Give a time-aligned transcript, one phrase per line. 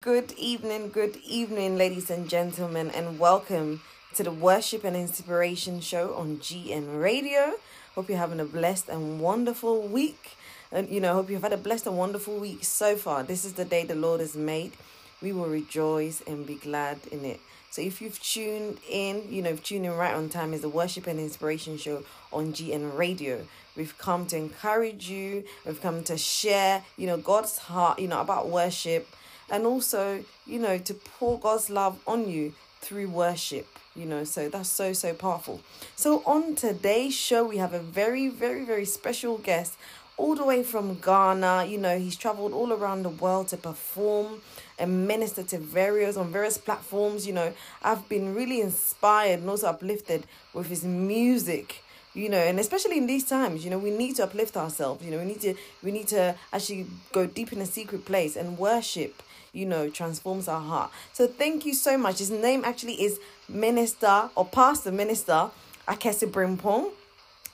[0.00, 3.82] Good evening, good evening, ladies and gentlemen, and welcome
[4.14, 7.54] to the Worship and Inspiration Show on GN Radio.
[7.96, 10.36] Hope you're having a blessed and wonderful week.
[10.70, 13.24] And you know, hope you've had a blessed and wonderful week so far.
[13.24, 14.74] This is the day the Lord has made.
[15.20, 17.40] We will rejoice and be glad in it.
[17.72, 21.08] So if you've tuned in, you know, tuning in right on time is the Worship
[21.08, 23.48] and Inspiration Show on GN Radio.
[23.76, 25.42] We've come to encourage you.
[25.66, 29.08] We've come to share, you know, God's heart, you know, about worship
[29.50, 33.66] and also, you know, to pour God's love on you through worship.
[33.94, 35.60] You know, so that's so, so powerful.
[35.96, 39.76] So, on today's show, we have a very, very, very special guest
[40.16, 41.64] all the way from Ghana.
[41.64, 44.40] You know, he's traveled all around the world to perform
[44.78, 47.26] and minister to various on various platforms.
[47.26, 47.52] You know,
[47.82, 51.82] I've been really inspired and also uplifted with his music
[52.14, 55.10] you know and especially in these times you know we need to uplift ourselves you
[55.10, 58.58] know we need to we need to actually go deep in a secret place and
[58.58, 59.22] worship
[59.58, 60.90] you know, transforms our heart.
[61.12, 62.18] So thank you so much.
[62.18, 63.18] His name actually is
[63.48, 65.50] Minister or Pastor Minister
[65.86, 66.92] Akesse Brempong.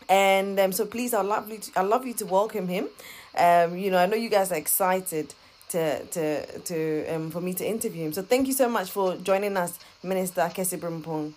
[0.09, 2.89] And um, so please, I'd love you to, I'd love you to welcome him.
[3.37, 5.35] Um, you know, I know you guys are excited
[5.71, 8.13] to to to um for me to interview him.
[8.13, 11.33] So thank you so much for joining us, Minister Akesse Brempong.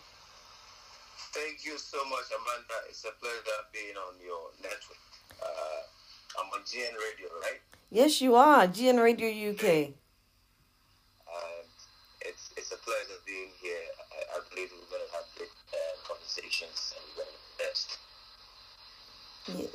[1.31, 2.77] Thank you so much, Amanda.
[2.89, 5.01] It's a pleasure being on your network.
[5.41, 7.61] Uh, I'm on GN Radio, right?
[7.89, 8.67] Yes, you are.
[8.67, 9.93] GN Radio UK
[12.87, 13.83] pleasure being here.
[13.99, 17.97] I, I believe we're going to have good uh, conversations and we're going to best.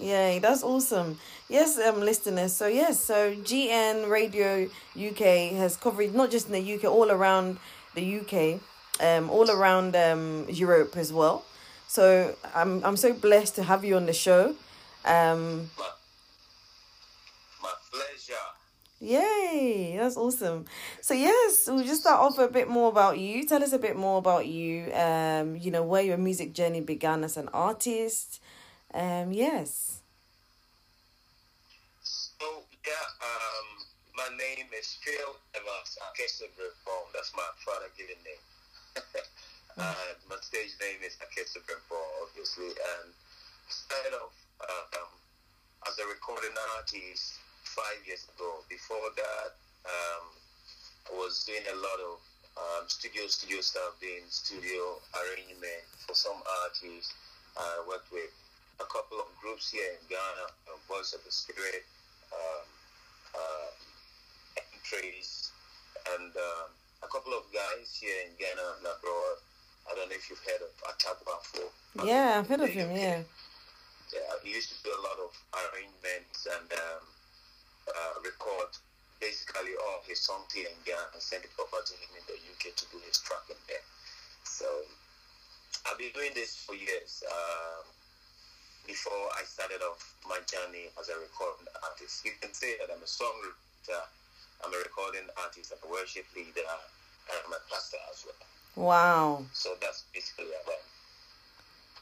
[0.00, 1.18] Yeah, that's awesome.
[1.48, 2.56] Yes, um, listeners.
[2.56, 7.58] So yes, so GN Radio UK has covered not just in the UK, all around
[7.94, 8.60] the UK,
[9.00, 11.44] um, all around um Europe as well.
[11.88, 14.56] So I'm I'm so blessed to have you on the show.
[15.04, 15.88] Um, my,
[17.62, 18.46] my pleasure.
[19.02, 20.64] Yay, that's awesome.
[21.00, 23.44] So yes, we'll just start off a bit more about you.
[23.44, 24.94] Tell us a bit more about you.
[24.94, 28.40] Um, you know, where your music journey began as an artist.
[28.94, 29.98] Um, yes.
[32.04, 32.46] So
[32.86, 33.66] yeah, um,
[34.14, 37.10] my name is Phil Evans Akesse Brempong.
[37.12, 39.02] That's my father given name.
[39.78, 43.10] uh, my stage name is Akesse Brempong, obviously, and
[43.66, 45.10] started off uh, um,
[45.90, 47.41] as a recording artist
[47.72, 48.60] five years ago.
[48.68, 49.56] Before that,
[49.88, 50.24] um,
[51.08, 52.14] I was doing a lot of
[52.56, 56.36] um, studio studio stuff, doing studio arrangement for some
[56.68, 57.16] artists.
[57.56, 58.32] I worked with
[58.80, 61.84] a couple of groups here in Ghana, uh, Voice of the Spirit,
[62.32, 62.66] um,
[63.36, 63.70] uh,
[64.84, 65.52] Trace,
[66.16, 66.68] and um,
[67.02, 69.40] a couple of guys here in Ghana and abroad.
[69.88, 71.72] I don't know if you've heard of Atabafo.
[72.04, 73.22] Yeah, I've heard of him, yeah.
[74.12, 77.02] Yeah, he used to do a lot of arrangements and um,
[77.88, 78.70] uh, record
[79.22, 82.38] basically all his songs here in Ghana and send it over to him in the
[82.50, 83.86] UK to do his tracking there.
[84.42, 84.66] So
[85.86, 87.22] I've been doing this for years.
[87.22, 87.86] Uh,
[88.86, 92.98] before I started off my journey as a recording artist, you can say that I'm
[92.98, 94.02] a songwriter,
[94.66, 98.42] I'm a recording artist, I'm a worship leader, and I'm a pastor as well.
[98.74, 99.46] Wow.
[99.54, 100.82] So that's basically about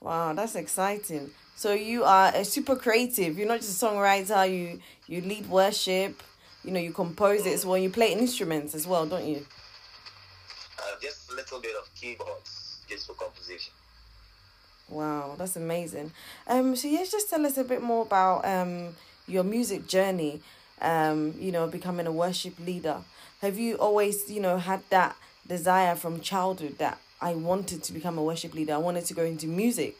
[0.00, 1.30] Wow, that's exciting.
[1.56, 3.38] So you are a super creative.
[3.38, 4.50] You're not just a songwriter.
[4.50, 6.22] You you lead worship.
[6.64, 7.78] You know, you compose it as well.
[7.78, 9.46] You play instruments as well, don't you?
[10.78, 13.72] Uh, just a little bit of keyboards, just for composition.
[14.88, 16.12] Wow, that's amazing.
[16.48, 18.94] Um, so yes, just tell us a bit more about um
[19.26, 20.40] your music journey.
[20.80, 22.98] Um, you know, becoming a worship leader.
[23.42, 25.14] Have you always, you know, had that
[25.46, 28.74] desire from childhood that I wanted to become a worship leader.
[28.74, 29.96] I wanted to go into music.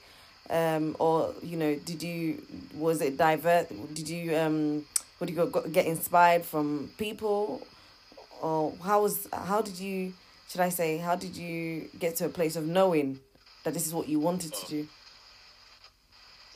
[0.49, 2.43] Um, or you know, did you
[2.75, 3.69] was it divert?
[3.95, 4.85] Did you um,
[5.19, 7.67] what do you go, get inspired from people,
[8.41, 10.13] or how was how did you
[10.49, 13.21] should I say how did you get to a place of knowing
[13.65, 14.89] that this is what you wanted to do?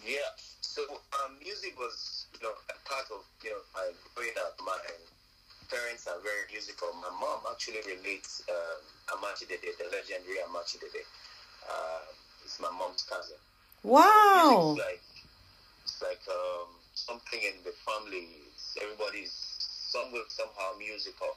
[0.05, 0.19] Yeah,
[0.61, 0.83] so
[1.23, 4.59] um, music was you know a part of you know my growing up.
[4.65, 4.79] My
[5.75, 6.89] parents are very musical.
[7.03, 11.03] My mom actually relates um, Amakye Dede, the legendary Amakye Dede.
[11.67, 12.07] Uh,
[12.45, 13.37] it's my mom's cousin.
[13.83, 14.07] Wow.
[14.07, 15.05] So it's like,
[15.83, 18.47] it's like um, something in the family.
[18.55, 21.35] It's, everybody's somewhere, somehow musical.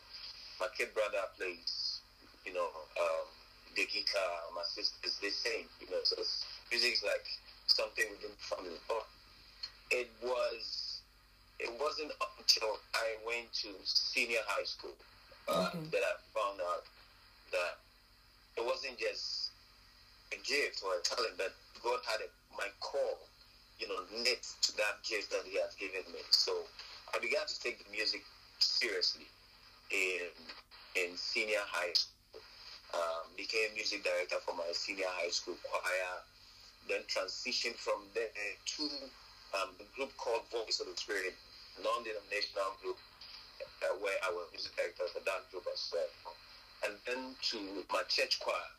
[0.60, 2.02] My kid brother plays,
[2.46, 2.70] you know,
[3.02, 3.26] um,
[3.74, 4.54] the guitar.
[4.54, 6.02] My sisters, they sing, you know.
[6.04, 6.22] So
[6.70, 7.26] music is like
[7.66, 8.78] something within the family.
[8.88, 9.06] But
[9.90, 10.87] it was
[11.60, 14.96] it wasn't until I went to senior high school
[15.48, 16.84] uh, that I found out
[17.52, 17.80] that
[18.58, 19.52] it wasn't just
[20.32, 23.18] a gift or a talent, that God had a, my call,
[23.80, 26.20] you know, knit to that gift that He has given me.
[26.32, 26.54] So
[27.16, 28.22] I began to take the music
[28.60, 29.26] seriously.
[29.88, 30.36] And
[30.98, 32.42] in senior high school.
[32.96, 36.24] Um, became music director for my senior high school choir.
[36.88, 38.84] Then transitioned from there to
[39.60, 41.36] um, a group called Voice of the Spirit,
[41.84, 42.98] non-denominational group,
[43.84, 46.34] uh, where I was music director for that group as well.
[46.86, 47.58] And then to
[47.92, 48.70] my church choir.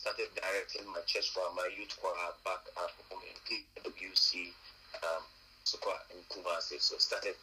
[0.00, 4.48] Started directing my church choir, my youth choir back at home in PWC,
[5.04, 5.20] um,
[5.64, 6.80] so choir in Kumasi.
[6.80, 7.36] So started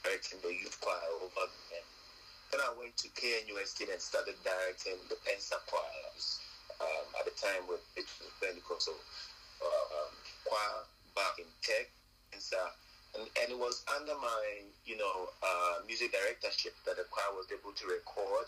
[0.00, 1.84] directing the youth choir over there.
[2.48, 6.40] Then I went to KNUST and started directing the Pensa choirs
[6.80, 7.80] um, at the time with
[8.40, 8.96] Pentecostal
[9.60, 10.12] uh, um,
[10.48, 10.84] choir
[11.14, 11.92] back in Tech,
[12.32, 12.72] Pensa.
[13.14, 14.42] And, and it was under my,
[14.86, 18.46] you know, uh, music directorship that the choir was able to record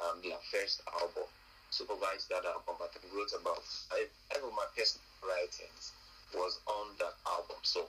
[0.00, 1.28] um, their first album,
[1.70, 2.76] supervised that album.
[2.80, 3.60] I think wrote about
[3.90, 5.92] five, five of my personal writings
[6.34, 7.56] was on that album.
[7.62, 7.84] So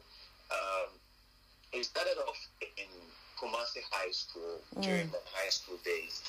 [0.52, 0.90] um,
[1.72, 2.90] it started off in
[3.40, 5.12] Kumasi High School during Mm.
[5.14, 6.22] my high school days.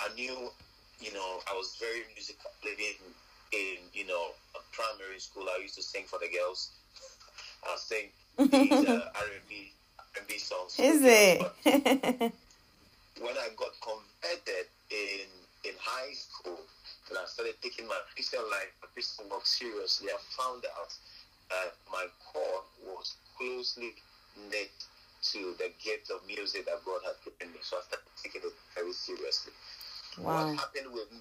[0.00, 0.50] I knew,
[1.00, 2.50] you know, I was very musical.
[2.64, 2.98] Living
[3.52, 6.70] in, you know, a primary school, I used to sing for the girls.
[7.64, 10.78] I sing these uh, R&B, R&B songs.
[10.78, 11.40] Is it?
[13.18, 15.24] When I got converted in
[15.64, 16.60] in high school,
[17.08, 20.92] and I started taking my Christian life, my Christian work seriously, I found out
[21.50, 23.94] that my core was closely
[24.50, 24.70] knit
[25.32, 27.58] to the gift of music that God had given me.
[27.62, 29.52] So I started taking it very seriously.
[30.18, 30.46] wow.
[30.48, 31.18] What happened with me?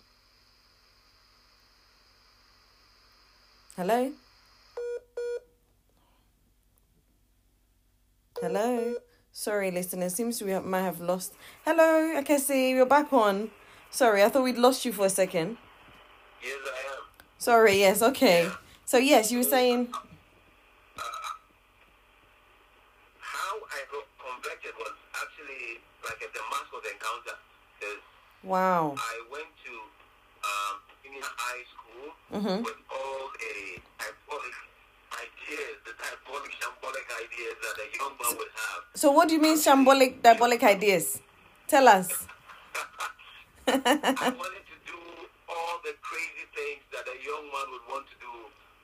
[3.78, 4.12] Hello?
[8.42, 8.96] Hello?
[9.32, 10.10] Sorry, listener.
[10.10, 11.34] Seems we have, might have lost.
[11.66, 13.50] Hello, Akesse, you're back on.
[13.90, 15.58] Sorry, I thought we'd lost you for a second.
[16.44, 17.04] Yes, I am.
[17.38, 18.50] Sorry, yes, okay.
[18.86, 19.88] So, yes, you were saying.
[23.20, 27.38] How I got converted was actually like a Damascus encounter.
[28.44, 28.94] Wow.
[28.98, 30.76] I went to um,
[31.22, 32.64] high school Mm-hmm.
[32.68, 34.58] with all the diabolic
[35.14, 38.82] ideas, the diabolic, shambolic ideas that a young man would have.
[38.96, 41.20] So, what do you mean shambolic, diabolic ideas?
[41.68, 42.10] Tell us.
[43.68, 45.00] I wanted to do
[45.50, 48.32] all the crazy things that a young man would want to do.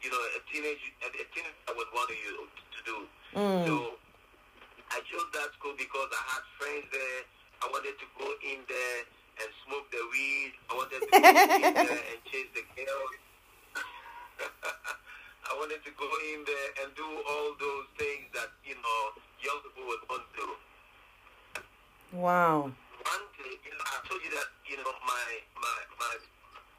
[0.02, 2.98] You know, a teenage, a a teenager would want to, you- to do.
[3.38, 3.66] Mm.
[3.68, 3.74] So
[4.92, 7.22] I chose that school because I had friends there.
[7.62, 9.00] I wanted to go in there
[9.46, 10.52] and smoke the weed.
[10.70, 13.22] I wanted to go in there and chase the girls.
[15.52, 19.00] I wanted to go in there and do all those things that you know
[19.44, 20.48] young people would want to do.
[22.16, 22.72] Wow.
[22.72, 25.28] One day, you know, I told you that you know my
[25.60, 26.14] my my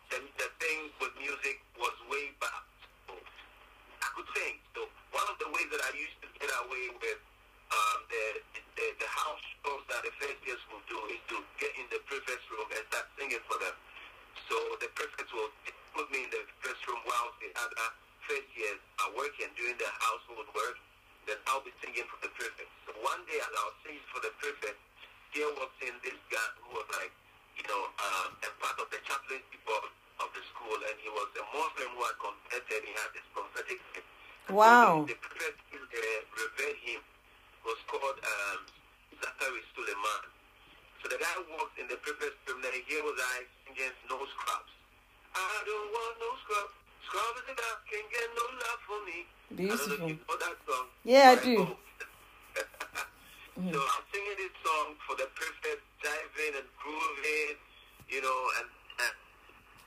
[0.08, 2.64] the, the thing with music was way back.
[3.04, 4.56] So I could sing.
[4.72, 7.20] So one of the ways that I used to get away with
[7.76, 8.24] um, the,
[8.56, 12.00] the the house shows that the first years will do is to get in the
[12.08, 13.76] prefect's room and start singing for them.
[14.48, 15.52] So the prefect will
[15.92, 19.94] put me in the first room while the other first years are working doing their
[20.02, 20.76] household work.
[21.26, 22.70] Then I'll be singing for the prefect.
[22.86, 24.78] So one day as I was singing for the prefect,
[25.30, 27.14] here walks in this guy who was like,
[27.54, 31.30] you know, um, a part of the chaplaincy board of the school, and he was
[31.38, 32.80] a Muslim who had converted.
[32.82, 33.80] He had this prophetic.
[34.50, 35.06] Wow.
[35.06, 37.00] The prefect uh, revered him
[37.62, 38.60] was called um,
[39.22, 40.24] Zachary Suleiman.
[41.00, 44.72] So the guy walks in the prefect's room, then he hears I singing no scrubs.
[45.34, 46.81] I don't want no scrubs.
[47.06, 49.18] Scrub is a guy can get no love for me.
[49.22, 49.92] I don't know Beautiful.
[49.92, 50.86] if you know that song.
[51.04, 51.56] Yeah, I do.
[53.52, 57.60] So I'm singing this song for the prefect, diving and grooving,
[58.08, 58.68] you know, and,
[59.04, 59.14] and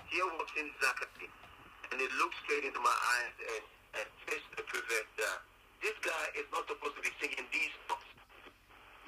[0.05, 1.27] here walks in Zachary,
[1.89, 3.65] and it looks straight into my eyes and,
[4.00, 7.41] and says to the prefect that uh, this guy is not supposed to be singing
[7.50, 8.05] these songs.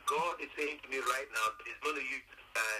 [0.10, 2.80] God is saying to me right now that he's going to use this guy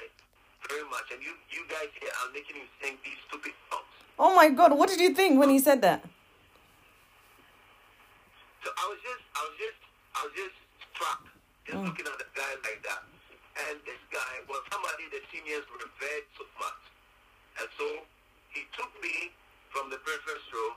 [0.66, 3.77] very much, and you, you guys here are making him sing these stupid songs.
[4.18, 6.02] Oh my god, what did you think when he said that?
[8.66, 9.80] So I was just, I was just,
[10.18, 10.58] I was just
[10.90, 11.22] struck,
[11.70, 11.86] just mm.
[11.86, 13.06] looking at the guy like that.
[13.70, 16.82] And this guy was somebody the seniors revered so much.
[17.62, 17.86] And so
[18.50, 19.30] he took me
[19.70, 20.74] from the breakfast room,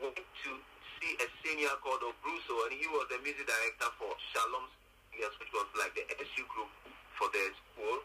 [0.00, 0.50] to
[0.96, 4.64] see a senior called Obruso, and he was the music director for Shalom
[5.12, 6.72] Singers, which was like the SU group
[7.20, 8.00] for the school,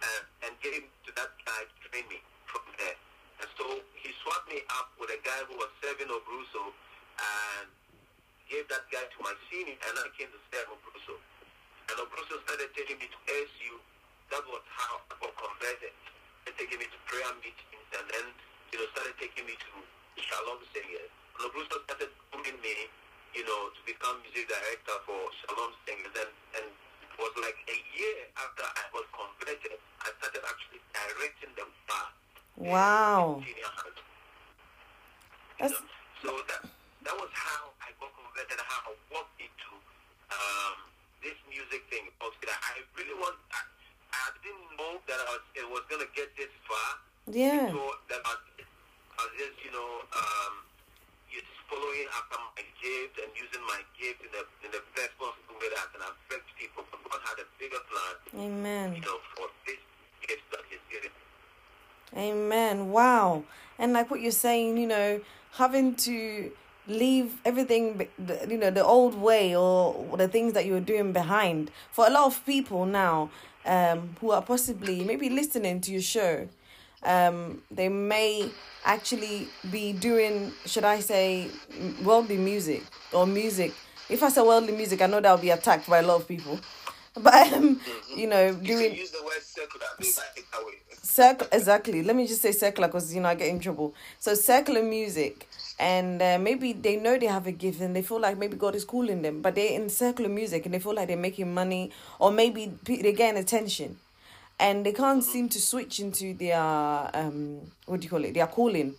[0.00, 2.96] and, and gave to that guy to train me from there.
[3.40, 6.72] And so he swapped me up with a guy who was serving of Obruso,
[7.16, 7.68] and
[8.48, 11.16] gave that guy to my senior, and I came to serve Obruso.
[11.92, 13.74] And Obruso started taking me to SU.
[14.32, 15.94] That was how I got converted.
[16.46, 18.26] And taking me to prayer meetings, and then
[18.72, 19.70] you know started taking me to
[20.16, 21.10] Shalom Singers.
[21.36, 22.88] And Obruso started grooming me,
[23.34, 26.14] you know, to become music director for Shalom Singers.
[26.14, 26.66] And and
[27.18, 32.12] was like a year after I was converted, I started actually directing the bar.
[32.56, 33.36] Wow.
[33.38, 33.92] in Junior high.
[35.60, 35.76] That's
[36.24, 36.62] So that
[37.04, 39.72] that was how I got converted, how I walked into
[40.32, 40.76] um,
[41.22, 42.08] this music thing.
[42.18, 43.60] Because I really want, I,
[44.12, 46.90] I didn't know that I was, it was gonna get this far.
[47.30, 47.70] yeah.
[47.72, 48.68] So that I, was-
[49.16, 50.54] I was just, you know, um,
[51.32, 55.56] just following after my gift and using my gift in the in the best possible
[55.56, 56.84] way that I can affect people.
[56.92, 58.86] But God had a bigger plan, Amen.
[58.92, 59.80] you know, for this
[60.20, 61.12] gift that He's given.
[62.14, 62.90] Amen.
[62.90, 63.44] Wow.
[63.78, 65.20] And like what you're saying, you know,
[65.52, 66.50] having to
[66.86, 68.06] leave everything,
[68.48, 71.70] you know, the old way or the things that you were doing behind.
[71.92, 73.30] For a lot of people now,
[73.64, 76.48] um, who are possibly maybe listening to your show,
[77.02, 78.50] um, they may
[78.84, 81.48] actually be doing, should I say,
[82.04, 83.74] worldly music or music.
[84.08, 86.28] If I say worldly music, I know that will be attacked by a lot of
[86.28, 86.58] people.
[87.18, 87.80] But um,
[88.14, 89.40] you know, You doing can use the word
[91.14, 91.48] they like it that way.
[91.48, 92.02] circle exactly.
[92.02, 93.94] Let me just say circular because you know i get in trouble.
[94.18, 95.48] So circular music
[95.78, 98.74] and uh, maybe they know they have a gift and they feel like maybe god
[98.74, 101.90] is calling them but they're in circular music and they feel like they're making money
[102.18, 103.98] or maybe they're getting attention.
[104.58, 106.60] And they can't seem to switch into their
[107.14, 108.34] um what do you call it?
[108.34, 108.94] Their calling.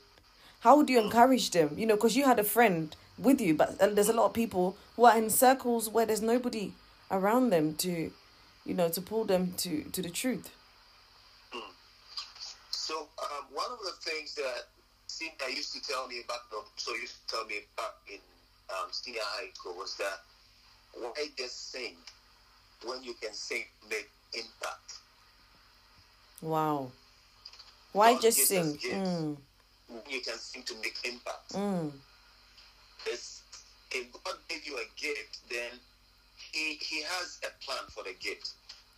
[0.61, 1.75] How would you encourage them?
[1.77, 4.77] You know because you had a friend with you but there's a lot of people
[4.95, 6.73] who are in circles where there's nobody
[7.11, 8.11] around them to
[8.65, 10.51] you know to pull them to to the truth
[12.87, 14.71] So um, one of the things that
[15.07, 18.19] Cynthia used to tell me back, no, so used to tell me back in
[18.69, 20.19] um, senior high school was that
[20.93, 21.95] why just sing
[22.85, 24.99] when you can sing make impact?
[26.41, 26.89] Wow.
[27.91, 28.77] Why just sing?
[28.77, 29.35] Mm,
[29.89, 31.55] When you can sing to make impact.
[31.55, 31.91] mm,
[33.05, 33.41] It's,
[33.91, 35.71] if God gave you a gift, then
[36.37, 38.51] He He has a plan for the gift.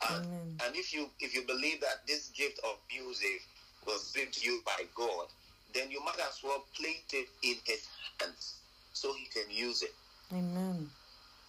[0.07, 0.57] And, Amen.
[0.67, 3.41] and if you if you believe that this gift of music
[3.87, 5.27] was given to you by God,
[5.73, 7.87] then you might as well place it in His
[8.19, 8.55] hands
[8.93, 9.93] so He can use it.
[10.33, 10.89] amen.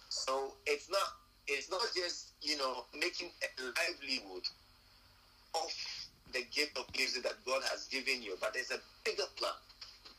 [0.09, 1.07] So it's not
[1.47, 4.43] it's not just you know making a livelihood
[5.55, 5.71] of
[6.33, 9.51] the gift of music that God has given you, but there's a bigger plan.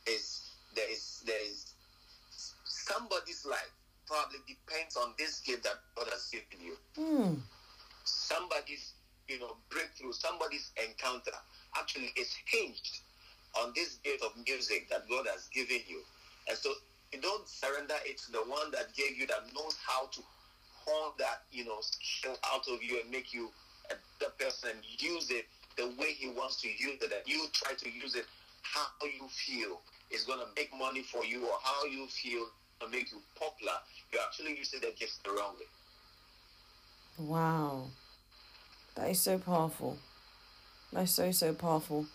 [0.07, 1.73] Is there is there is
[2.65, 3.71] somebody's life
[4.07, 6.77] probably depends on this gift that God has given you.
[6.99, 7.39] Mm,
[8.05, 8.93] Somebody's
[9.29, 11.33] you know breakthrough, somebody's encounter
[11.77, 13.01] actually is hinged
[13.61, 16.01] on this gift of music that God has given you.
[16.49, 16.73] And so
[17.13, 20.21] you don't surrender it to the one that gave you that knows how to
[20.87, 23.51] hone that, you know, skill out of you and make you
[23.91, 27.13] a better person use it the way he wants to use it.
[27.13, 28.25] And you try to use it
[28.63, 32.47] how you feel is gonna make money for you or how you feel
[32.81, 33.73] to make you popular.
[34.13, 35.67] You're actually using the gifts the wrong way.
[37.19, 37.85] wow.
[38.95, 39.97] That is so powerful.
[40.93, 42.07] That's so, so powerful.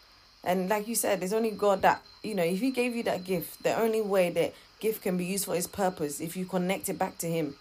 [0.43, 3.23] And like you said, there's only God that, you know, if He gave you that
[3.23, 6.89] gift, the only way that gift can be used for His purpose, if you connect
[6.89, 7.55] it back to Him.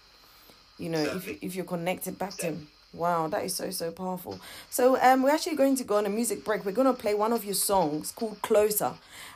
[0.77, 2.67] You know, if, if you're connected back to Him.
[2.93, 4.39] Wow, that is so, so powerful.
[4.69, 6.65] So um, we're actually going to go on a music break.
[6.65, 8.93] We're going to play one of your songs called Closer.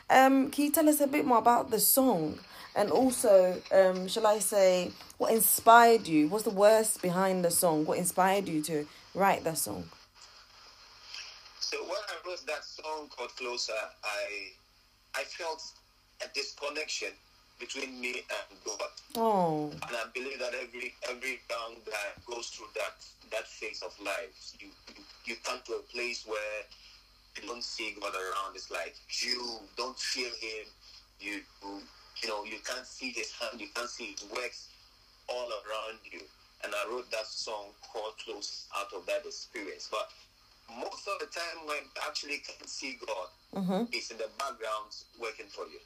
[0.09, 2.39] Um, can you tell us a bit more about the song?
[2.75, 6.29] And also, um, shall I say, what inspired you?
[6.29, 7.85] What's the words behind the song?
[7.85, 9.83] What inspired you to write that song?
[11.71, 13.71] So when I wrote that song called Closer,
[14.03, 14.51] I
[15.15, 15.63] I felt
[16.19, 17.09] a disconnection
[17.59, 18.91] between me and God.
[19.15, 22.99] Oh, And I believe that every every young guy goes through that
[23.31, 24.35] that phase of life.
[24.59, 26.59] You you, you come to a place where
[27.39, 28.55] you don't see God around.
[28.55, 30.67] It's like you don't feel Him.
[31.21, 31.39] You
[32.21, 33.61] you know you can't see His hand.
[33.61, 34.67] You can't see His works
[35.29, 36.19] all around you.
[36.65, 39.87] And I wrote that song called Close out of that experience.
[39.89, 40.09] But
[40.79, 43.83] most of the time when you actually can't see God, mm-hmm.
[43.91, 45.79] He's in the background working for you.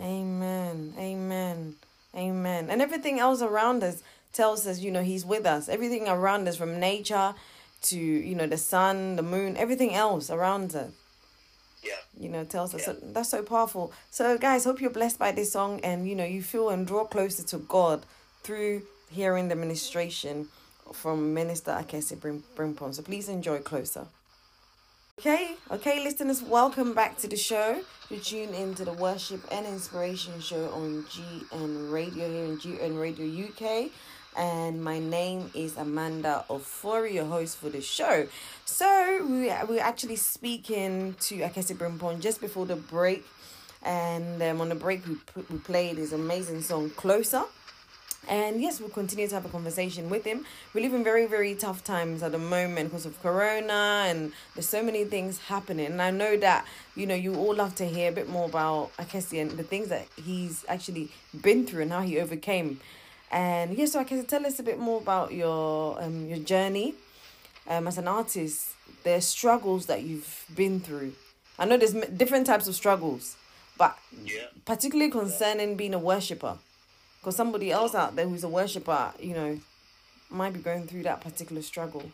[0.00, 0.94] Amen.
[0.98, 1.74] Amen.
[2.14, 2.70] Amen.
[2.70, 5.68] And everything else around us tells us, you know, He's with us.
[5.68, 7.34] Everything around us, from nature
[7.82, 10.90] to, you know, the sun, the moon, everything else around us,
[11.82, 11.92] Yeah.
[12.18, 12.80] you know, tells us.
[12.86, 12.94] Yeah.
[12.94, 13.92] So that's so powerful.
[14.10, 17.04] So, guys, hope you're blessed by this song and, you know, you feel and draw
[17.04, 18.04] closer to God
[18.42, 20.48] through hearing the ministration
[20.92, 22.94] from Minister Akesse Brim- Brempong.
[22.94, 24.06] So please enjoy closer.
[25.18, 27.80] Okay, okay, listeners, welcome back to the show.
[28.08, 33.26] You tune into the worship and inspiration show on GN Radio here in GN Radio
[33.48, 33.90] UK.
[34.36, 38.28] And my name is Amanda Ofori, your host for the show.
[38.64, 43.26] So we we're actually speaking to Akesse Brempong just before the break.
[43.82, 45.16] And um, on the break, we,
[45.50, 47.42] we played his amazing song, Closer.
[48.26, 50.44] And yes, we'll continue to have a conversation with him.
[50.74, 54.68] We live in very, very tough times at the moment because of Corona and there's
[54.68, 55.86] so many things happening.
[55.86, 58.90] And I know that, you know, you all love to hear a bit more about
[58.98, 61.10] Akesse and the things that he's actually
[61.40, 62.80] been through and how he overcame.
[63.30, 66.94] And yes, so Akesse, tell us a bit more about your um your journey
[67.66, 68.70] um as an artist,
[69.04, 71.12] the struggles that you've been through.
[71.58, 73.36] I know there's different types of struggles,
[73.78, 74.46] but Yeah.
[74.66, 76.58] particularly concerning being a worshiper
[77.20, 79.58] because somebody else out there who's a worshiper you know
[80.30, 82.10] might be going through that particular struggle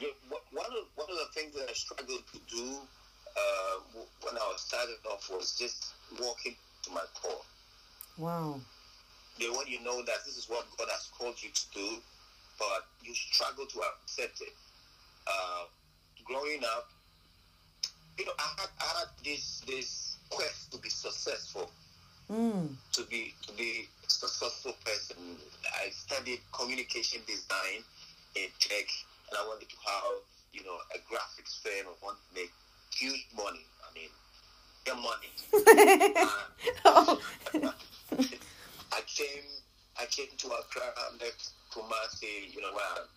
[0.00, 0.08] Yeah,
[0.52, 2.66] one of one of the things that I struggled to do
[3.36, 3.76] uh,
[4.22, 7.42] when I was starting off was just walking to my core.
[8.16, 8.60] wow
[9.38, 11.88] They want you know that this is what God has called you to do,
[12.58, 14.54] but you struggle to accept it.
[15.26, 15.64] Uh,
[16.24, 16.88] growing up,
[18.18, 21.70] you know, I had, I had this this quest to be successful,
[22.30, 22.68] mm.
[22.92, 25.16] to be to be a successful person.
[25.84, 27.82] I studied communication design
[28.36, 28.86] in tech,
[29.30, 31.86] and I wanted to have you know a graphics firm.
[31.86, 32.52] I want to make
[32.94, 33.64] huge money.
[33.84, 34.10] I mean,
[34.84, 35.32] get money.
[36.84, 37.20] oh.
[38.92, 39.44] I came
[40.00, 43.08] I came to Accra, left Kumasi, you know, where I'm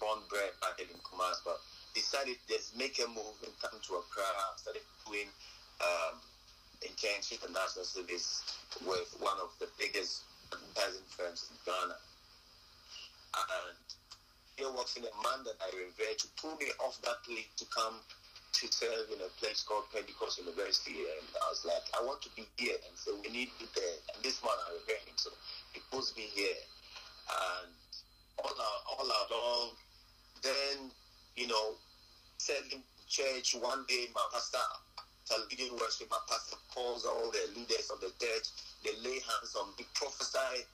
[0.00, 1.60] born, bred, back in Kumasi, but
[1.94, 4.24] decided let's make a move and come to Accra.
[4.56, 5.28] Started doing
[5.84, 6.16] um,
[6.82, 10.22] internship and national service with one of the biggest
[10.52, 11.96] advertising firms in Ghana.
[13.36, 13.78] And
[14.56, 17.64] here walks in a man that I revere to pull me off that place to
[17.68, 18.00] come
[18.52, 21.06] to serve in a place called Pentecost University.
[21.06, 22.76] And I was like, I want to be here.
[22.76, 23.96] And so we need you there.
[24.14, 25.16] And this man I revere him.
[25.16, 25.30] So
[25.72, 26.60] he pulls me here.
[27.30, 27.70] And
[28.42, 29.70] all, our, all along,
[30.42, 30.90] then,
[31.36, 31.78] you know,
[32.38, 34.58] serving church one day, my pastor,
[35.30, 38.48] after leading worship, my pastor calls all the leaders of the church.
[38.84, 40.64] They lay hands on me, prophesy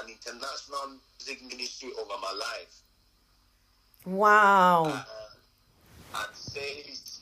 [0.00, 2.80] an international music ministry over my life.
[4.06, 5.02] wow Uh,
[6.16, 7.20] and says,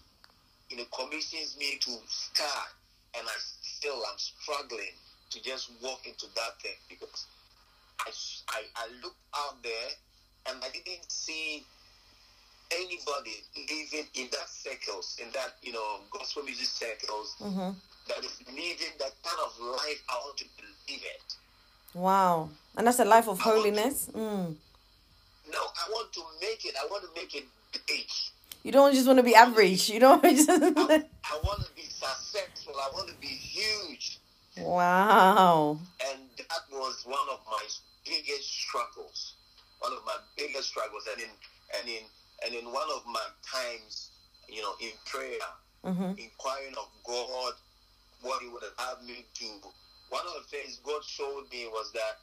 [0.68, 2.68] you know, commissions me to start,
[3.16, 4.94] and I still am struggling
[5.30, 7.26] to just walk into that thing because
[8.00, 8.10] I,
[8.48, 9.90] I, I looked out there
[10.46, 11.64] and I didn't see
[12.80, 17.70] anybody living in that circles, in that, you know, gospel music circles hmm
[18.08, 21.34] that is living that kind of life I want to live it.
[21.94, 24.54] wow and that's a life of holiness mm.
[25.52, 26.74] No, I want to make it.
[26.80, 27.44] I want to make it
[27.86, 28.06] big.
[28.62, 31.82] you don't just want to be average you don't just I, I want to be
[31.82, 32.74] successful.
[32.76, 34.18] I want to be huge.
[34.58, 35.78] wow
[36.10, 37.62] And that was one of my
[38.04, 39.34] biggest struggles.
[39.80, 41.04] One of my biggest struggles.
[41.12, 41.30] And in
[41.78, 42.02] and in
[42.44, 44.10] and in one of my times,
[44.48, 45.38] you know, in prayer,
[45.84, 47.52] hmm inquiring of God
[48.22, 49.50] what He would have me do.
[50.10, 52.18] One of the things God showed me was that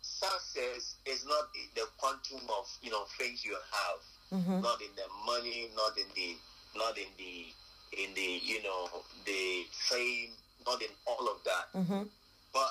[0.00, 4.88] success is not in the quantum of you know things you have, hmm not in
[4.96, 6.36] the money, not in the
[6.76, 7.46] not in the
[8.02, 8.88] in the you know
[9.26, 10.30] the fame,
[10.66, 12.02] not in all of that, hmm
[12.52, 12.70] but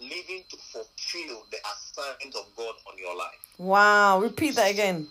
[0.00, 3.40] living to fulfill the assignment of God on your life.
[3.58, 5.08] wow repeat that again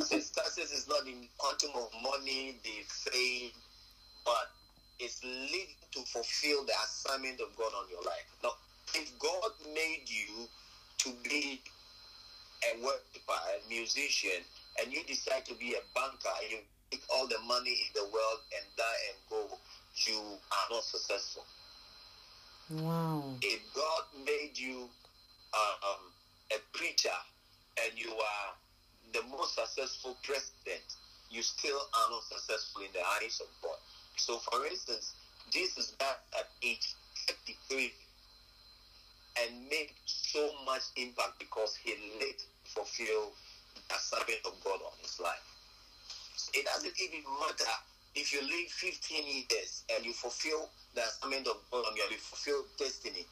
[0.00, 3.50] Success is not in quantum of money, the fame,
[4.24, 4.50] but
[5.00, 8.26] it's living to fulfill the assignment of God on your life.
[8.42, 8.52] Now,
[8.94, 10.48] if God made you
[10.98, 11.60] to be
[12.72, 14.42] a worshiper, a musician,
[14.80, 16.58] and you decide to be a banker and you
[16.90, 19.56] take all the money in the world and die and go,
[20.06, 21.44] you are not successful.
[22.70, 24.88] wow If God made you
[25.54, 26.12] um,
[26.52, 27.18] a preacher
[27.84, 28.54] and you are
[29.12, 30.84] the most successful president,
[31.30, 33.78] you still are not successful in the eyes of God.
[34.16, 35.14] So, for instance,
[35.50, 36.94] Jesus died at age
[37.28, 37.92] 53
[39.40, 43.32] and made so much impact because he lived fulfill
[43.74, 45.44] the assignment of God on his life.
[46.54, 47.72] It doesn't even matter
[48.14, 52.64] if you live 15 years and you fulfill the assignment of God on you, fulfill
[52.78, 53.26] destiny.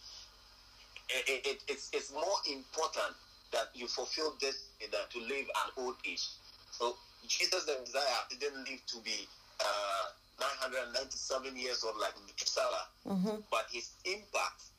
[1.11, 3.17] It, it- it's, it's more important
[3.53, 6.25] that you fulfill this, than to live an old age.
[6.73, 9.27] So Jesus the Messiah didn't live to be
[9.61, 10.07] uh,
[10.39, 14.71] 997 years old like Methuselah, hmm but his impact,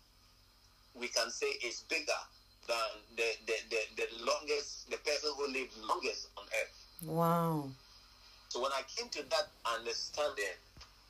[0.94, 2.22] we can say, is bigger
[2.68, 6.76] than the, the, the, the longest, the person who lived longest on earth.
[7.08, 7.70] wow
[8.50, 10.56] So when I came to that understanding,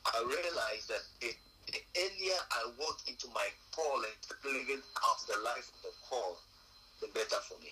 [0.05, 1.33] I realized that the,
[1.73, 4.15] the earlier I walk into my call and
[4.45, 6.37] living out the life of the call,
[7.01, 7.69] the better for me.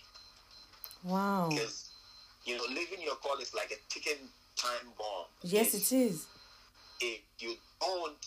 [1.04, 1.90] wow Because,
[2.46, 5.26] you know, living your call is like a ticking time bomb.
[5.44, 6.26] yes If- it is
[7.02, 8.26] If you don't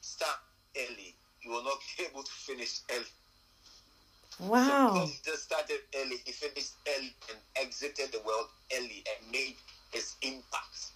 [0.00, 0.38] start
[0.76, 3.06] early, you will not be able to finish early.
[4.38, 4.66] Wow.
[4.66, 8.46] So God just started early, he finished early and exited the world
[8.76, 9.56] early and made
[9.92, 10.92] his impact.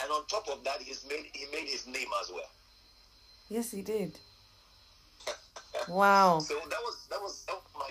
[0.00, 2.50] And on top of that, he's made he made his name as well.
[3.48, 4.18] Yes, he did.
[5.88, 6.38] Wow.
[6.38, 6.54] So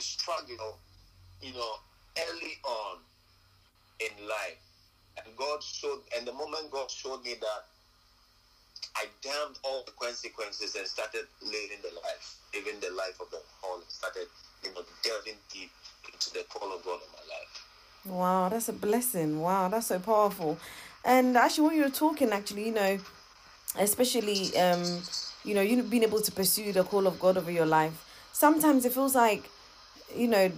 [0.02, 0.78] struggle,
[1.42, 1.74] you know,
[2.18, 2.98] early on
[4.00, 4.60] in life.
[5.18, 7.66] And God showed and the moment God showed me that
[8.96, 13.40] I damned all the consequences and started living the life, living the life of the
[13.62, 14.28] call and started,
[14.64, 15.72] you know, delving deep
[16.12, 17.66] into the call of God in my life.
[18.06, 19.40] Wow, that's a blessing.
[19.40, 20.58] Wow, that's so powerful.
[21.06, 23.00] And actually, when you were talking, actually, you know,
[23.78, 25.02] especially, um,
[25.44, 28.86] you know, you being able to pursue the call of God over your life, sometimes
[28.86, 29.50] it feels like,
[30.16, 30.52] you know,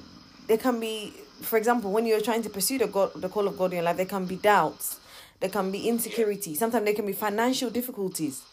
[0.47, 3.57] there can be, for example, when you're trying to pursue the God, the call of
[3.57, 4.99] God in your life, there can be doubts,
[5.39, 8.43] there can be insecurity, sometimes there can be financial difficulties.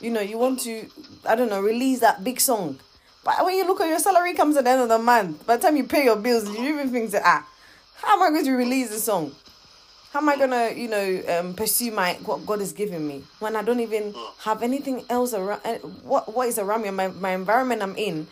[0.00, 0.86] You know, you want to,
[1.26, 2.78] I don't know, release that big song.
[3.24, 5.56] But when you look at your salary comes at the end of the month, by
[5.56, 7.46] the time you pay your bills, you even think that, ah,
[7.96, 9.34] how am I going to release the song?
[10.12, 13.54] How am I gonna, you know, um, pursue my what God has given me when
[13.54, 15.60] I don't even have anything else around?
[15.64, 16.90] Uh, what what is around me?
[16.90, 18.26] My my environment I'm in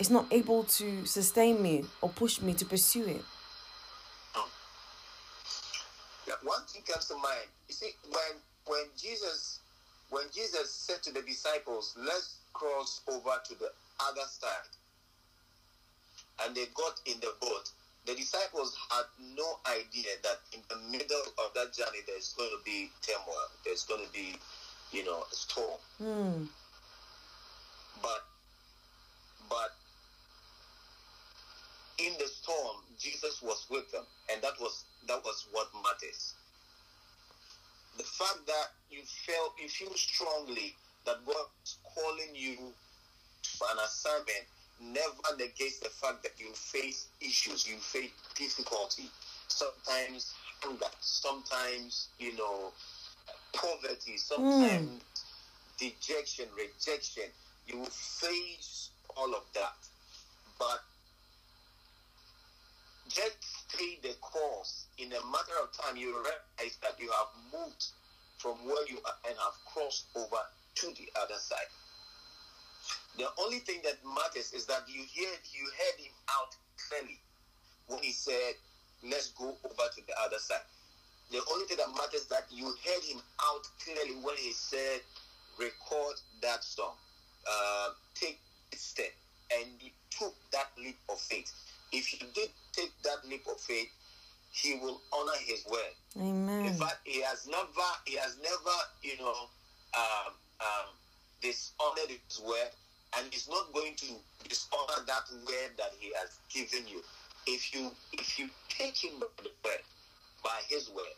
[0.00, 3.22] is not able to sustain me or push me to pursue it.
[6.26, 7.48] Yeah, one thing comes to mind.
[7.68, 9.60] You see, when when Jesus
[10.08, 14.72] when Jesus said to the disciples, "Let's cross over to the other side,"
[16.42, 17.70] and they got in the boat,
[18.06, 19.04] the disciples had
[19.36, 23.84] no idea that in the middle of that journey there's going to be turmoil, there's
[23.84, 24.36] going to be,
[24.92, 25.78] you know, a storm.
[25.98, 26.44] Hmm.
[28.00, 28.24] But
[29.48, 29.72] but
[32.06, 36.34] in the storm, Jesus was with them, and that was that was what matters.
[37.96, 43.78] The fact that you feel you feel strongly that God is calling you to an
[43.84, 44.46] assignment
[44.80, 49.10] never negates the fact that you face issues, you face difficulty,
[49.48, 50.32] sometimes
[50.62, 52.72] hunger, sometimes you know
[53.52, 54.96] poverty, sometimes hmm.
[55.78, 57.24] dejection, rejection.
[57.66, 59.76] You will face all of that,
[60.58, 60.80] but
[63.10, 63.36] just
[63.68, 64.86] stay the course.
[64.98, 67.86] In a matter of time, you realize that you have moved
[68.38, 70.42] from where you are and have crossed over
[70.76, 71.70] to the other side.
[73.18, 76.54] The only thing that matters is that you hear you heard him out
[76.88, 77.20] clearly
[77.88, 78.54] when he said,
[79.02, 80.64] "Let's go over to the other side."
[81.30, 85.02] The only thing that matters is that you heard him out clearly when he said,
[85.58, 86.96] "Record that song,
[87.46, 88.38] uh, take
[88.70, 89.12] this step,"
[89.50, 91.52] and you took that leap of faith.
[91.92, 93.88] If you did take that leap of faith,
[94.52, 95.94] he will honor his word.
[96.16, 96.66] Amen.
[96.66, 99.34] In fact, he has never, he has never, you know,
[99.96, 100.86] um, um,
[101.40, 102.70] dishonored his word,
[103.16, 104.06] and he's not going to
[104.48, 107.02] dishonor that word that he has given you.
[107.46, 109.80] If you, if you take him by the word,
[110.44, 111.16] by his word,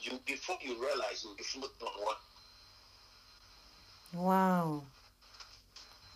[0.00, 2.18] you before you realize you'll be floating on water.
[4.14, 4.82] Wow.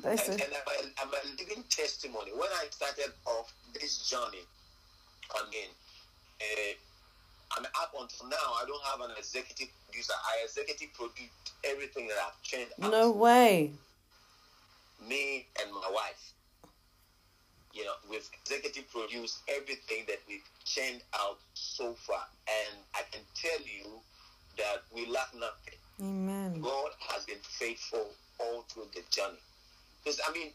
[0.01, 2.31] That's And, a, and I'm, a, I'm a living testimony.
[2.33, 4.45] When I started off this journey,
[5.51, 5.69] Mean,
[6.41, 8.37] uh, I'm up until now.
[8.61, 10.13] I don't have an executive producer.
[10.15, 11.31] I executive produce
[11.65, 12.91] everything that I've churned out.
[12.91, 13.73] no way.
[15.07, 16.33] Me and my wife.
[17.73, 23.21] You know, we've executive produced everything that we've churned out so far, and I can
[23.35, 24.01] tell you
[24.57, 25.79] that we lack nothing.
[26.01, 26.61] Amen.
[26.61, 28.07] God has been faithful
[28.41, 29.39] all through the journey.
[30.03, 30.51] Because I mean,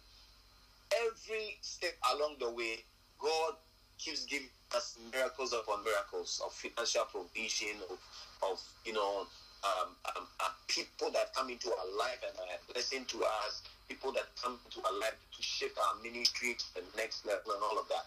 [1.05, 2.83] every step along the way,
[3.19, 3.53] God
[3.99, 7.97] keeps giving us miracles upon miracles of financial provision, of,
[8.43, 9.27] of you know,
[9.63, 14.11] um, um, uh, people that come into our life and are blessing to us, people
[14.13, 17.77] that come into our life to shape our ministry to the next level and all
[17.79, 18.05] of that.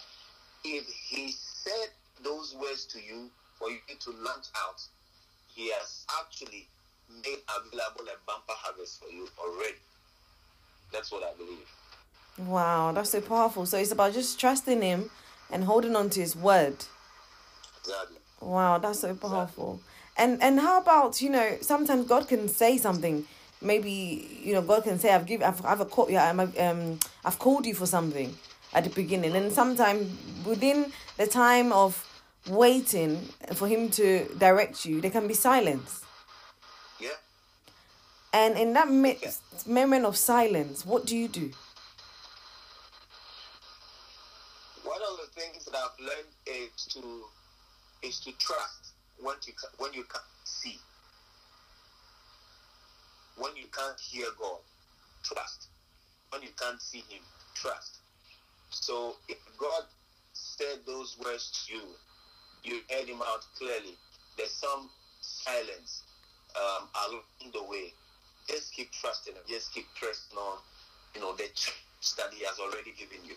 [0.64, 1.90] If He said
[2.22, 4.82] those words to you for you to launch out,
[5.54, 6.66] He has actually
[7.22, 9.78] made available a bumper harvest for you already.
[10.92, 11.68] That's what I believe.
[12.38, 13.66] Wow, that's so powerful.
[13.66, 15.10] So it's about just trusting him
[15.54, 16.76] and holding on to his word.
[17.80, 18.18] Exactly.
[18.40, 19.80] Wow, that's so powerful.
[20.18, 23.24] And and how about you know sometimes God can say something.
[23.62, 27.38] Maybe you know God can say I've given I've I've called yeah I'm um I've
[27.38, 28.36] called you for something
[28.74, 30.10] at the beginning, and sometimes
[30.44, 32.04] within the time of
[32.50, 33.16] waiting
[33.54, 36.02] for Him to direct you, there can be silence.
[37.00, 37.16] Yeah.
[38.32, 41.50] And in that midst, moment of silence, what do you do?
[44.84, 47.24] One of the things that I've learned is to
[48.02, 50.78] is to trust when you when you can't see,
[53.38, 54.60] when you can't hear God.
[55.24, 55.68] trust.
[56.30, 57.22] When you can't see him,
[57.54, 57.98] trust.
[58.70, 59.84] So if God
[60.34, 61.82] said those words to you,
[62.64, 63.96] you heard him out clearly.
[64.38, 64.90] There's some
[65.22, 66.04] silence
[66.56, 67.92] um, along the way.
[68.48, 69.42] Just keep trusting him.
[69.48, 70.58] Just keep pressing on.
[71.14, 71.44] You know the
[72.18, 73.36] that he has already given you.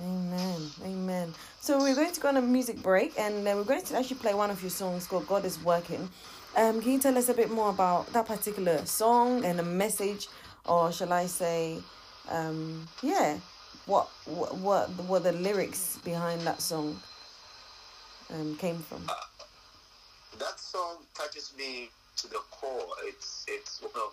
[0.00, 0.60] Amen.
[0.84, 1.34] Amen.
[1.60, 4.16] So we're going to go on a music break and uh, we're going to actually
[4.16, 6.08] play one of your songs called God is Working.
[6.56, 10.28] Um, can you tell us a bit more about that particular song and the message,
[10.64, 11.78] or shall I say,
[12.30, 13.38] um, yeah,
[13.84, 16.98] what what what what the lyrics behind that song
[18.32, 19.04] um, came from?
[19.08, 19.14] Uh,
[20.38, 22.88] that song touches me to the core.
[23.04, 24.12] It's it's one of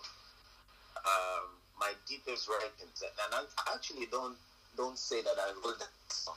[0.96, 1.48] um,
[1.80, 4.36] my deepest writings, and I actually don't
[4.76, 6.36] don't say that I wrote that song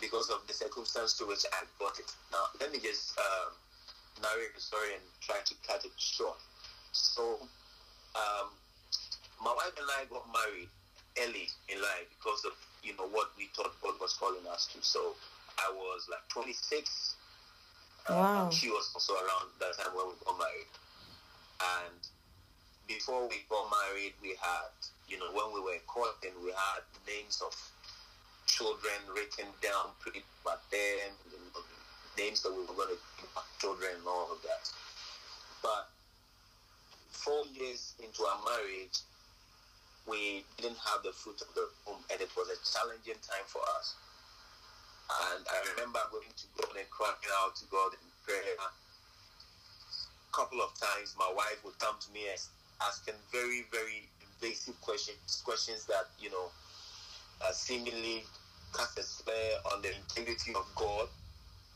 [0.00, 2.10] because of the circumstance to which I got it.
[2.32, 3.52] Now, let me just um,
[4.22, 6.38] narrate the story and try to cut it short.
[6.92, 7.38] So,
[8.14, 8.48] um,
[9.42, 10.68] my wife and I got married
[11.18, 14.78] early in life because of you know what we thought God was calling us to.
[14.82, 15.14] So,
[15.58, 17.16] I was like 26.
[18.10, 18.46] Wow.
[18.46, 20.68] Um, she was also around that time when we got married,
[21.60, 22.00] and
[22.86, 24.68] before we got married, we had
[25.08, 27.54] you know when we were courting, we had names of
[28.46, 31.60] children written down pretty back then, you know,
[32.16, 34.70] names that we were going to give our children and all of that.
[35.62, 35.88] But
[37.10, 39.00] four years into our marriage,
[40.06, 43.64] we didn't have the fruit of the womb, and it was a challenging time for
[43.80, 43.96] us.
[45.08, 48.56] And I remember going to God and crying out to God in prayer.
[48.60, 52.28] A couple of times, my wife would come to me
[52.80, 56.52] asking very, very invasive questions, questions that you know
[57.42, 58.24] uh, seemingly
[58.74, 61.08] cast a spell on the integrity of God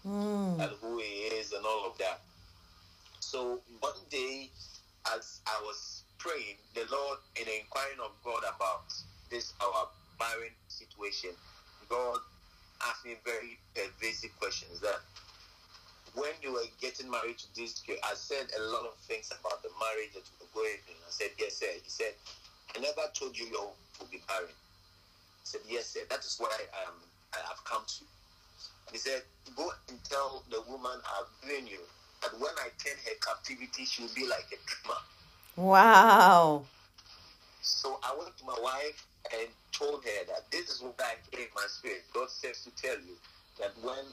[0.07, 0.61] Mm.
[0.61, 2.21] and who He is and all of that.
[3.21, 4.53] So one day,
[5.14, 8.92] as I was praying, the Lord, in the inquiring of God about
[9.31, 11.37] this our barren situation,
[11.88, 12.21] God
[12.85, 15.01] asked me very pervasive questions that
[16.14, 19.62] when you were getting married to this girl, I said a lot of things about
[19.62, 20.97] the marriage that we were going in.
[21.07, 21.73] I said, Yes, sir.
[21.83, 22.14] He said,
[22.77, 24.55] I never told you your will be barren.
[25.48, 26.00] I said, Yes, sir.
[26.11, 26.52] That is why
[26.84, 26.94] um,
[27.32, 28.06] I have come to you.
[28.87, 29.22] And he said,
[29.56, 31.78] Go and tell the woman I've given you
[32.22, 35.00] that when I turn her captivity, she will be like a dreamer.
[35.56, 36.64] Wow.
[37.62, 41.46] So I went to my wife and told her that this is what I hear
[41.46, 42.04] in my spirit.
[42.12, 43.16] God says to tell you
[43.58, 44.04] that when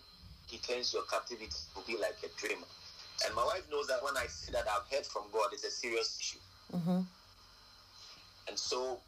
[0.48, 2.68] He turns your captivity, it will be like a dreamer.
[3.26, 5.72] And my wife knows that when I say that I've heard from God, it's a
[5.72, 6.40] serious issue.
[6.74, 7.02] Mm-hmm.
[8.48, 9.00] And so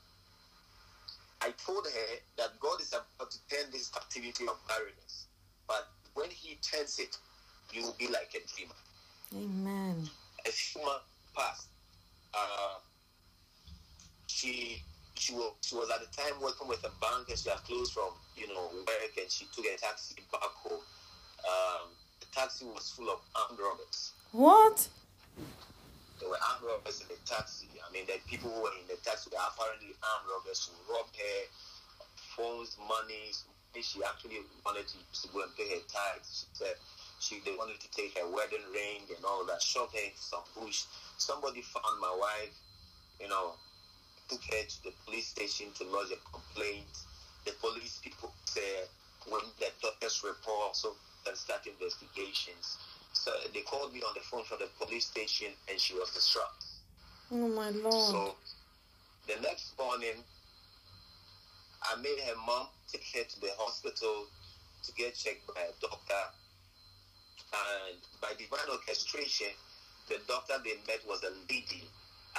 [1.41, 5.27] I told her that God is about to turn this captivity of barrenness.
[5.67, 7.17] But when He turns it,
[7.71, 8.73] you will be like a dreamer.
[9.35, 10.09] Amen.
[10.45, 11.67] A few months passed.
[12.33, 12.79] Uh,
[14.27, 14.81] she
[15.15, 17.91] she was she was at the time working with a bank and she had closed
[17.93, 20.79] from you know work and she took a taxi back home.
[21.43, 24.13] Um, the taxi was full of armed robbers.
[24.31, 24.87] What?
[26.19, 27.69] There were armed robbers in the taxi.
[27.77, 31.15] I mean, the people who were in the taxi were apparently armed robbers who robbed
[31.15, 31.39] her,
[32.35, 33.33] phones, money.
[33.77, 34.97] She actually wanted to,
[35.29, 36.41] go and pay her tithes.
[36.41, 36.75] She said
[37.19, 39.61] she they wanted to take her wedding ring and all that.
[39.61, 40.85] Shot her in some bush.
[41.17, 42.57] Somebody found my wife.
[43.21, 43.53] You know,
[44.29, 46.89] took her to the police station to lodge a complaint.
[47.45, 48.89] The police people said
[49.29, 50.95] when the doctor's report so
[51.27, 52.77] and start investigations.
[53.17, 56.45] So they called me on the phone from the police station and she was distraught.
[57.31, 57.93] Oh my lord.
[57.93, 58.35] So
[59.27, 60.23] the next morning,
[61.83, 64.27] I made her mom take her to the hospital
[64.83, 66.23] to get checked by a doctor.
[67.51, 69.51] And by divine orchestration,
[70.09, 71.83] the doctor they met was a lady.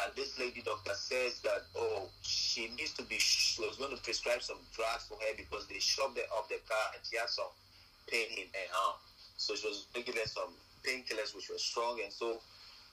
[0.05, 4.03] And this lady doctor says that, oh, she needs to be, she was going to
[4.03, 7.29] prescribe some drugs for her because they shoved her off the car and she had
[7.29, 7.51] some
[8.07, 8.97] pain in her arm.
[9.37, 10.55] So she was giving her some
[10.87, 12.01] painkillers which were strong.
[12.03, 12.38] And so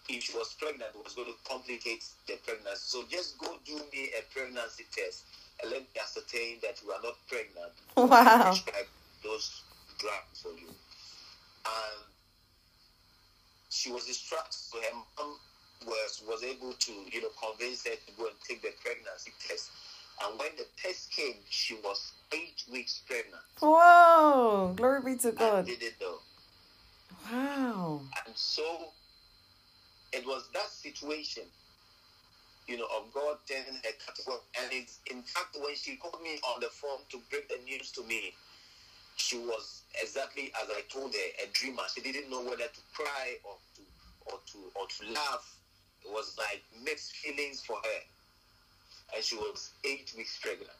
[0.09, 2.83] if she was pregnant, it was going to complicate the pregnancy.
[2.85, 5.25] So just go do me a pregnancy test
[5.61, 7.73] and let me ascertain that you are not pregnant.
[7.97, 8.51] Wow.
[8.51, 8.87] Prescribe
[9.23, 9.61] those
[9.99, 10.69] drugs for you.
[11.65, 12.01] And
[13.69, 14.51] she was distraught.
[14.51, 15.37] So her mom
[15.87, 19.71] was was able to, you know, convince her to go and take the pregnancy test.
[20.23, 23.43] And when the test came, she was eight weeks pregnant.
[23.59, 24.73] Whoa.
[24.75, 25.65] Glory be to God.
[25.65, 26.19] didn't know.
[27.31, 28.01] Wow.
[28.25, 28.63] And so
[30.13, 31.43] it was that situation,
[32.67, 34.39] you know, of God turning her category.
[34.61, 37.91] And it's in fact when she called me on the phone to break the news
[37.93, 38.33] to me,
[39.17, 41.83] she was exactly as I told her, a dreamer.
[41.95, 43.81] She didn't know whether to cry or to
[44.27, 45.57] or to or to laugh.
[46.05, 48.01] It was like mixed feelings for her.
[49.15, 50.71] and she was eight weeks pregnant.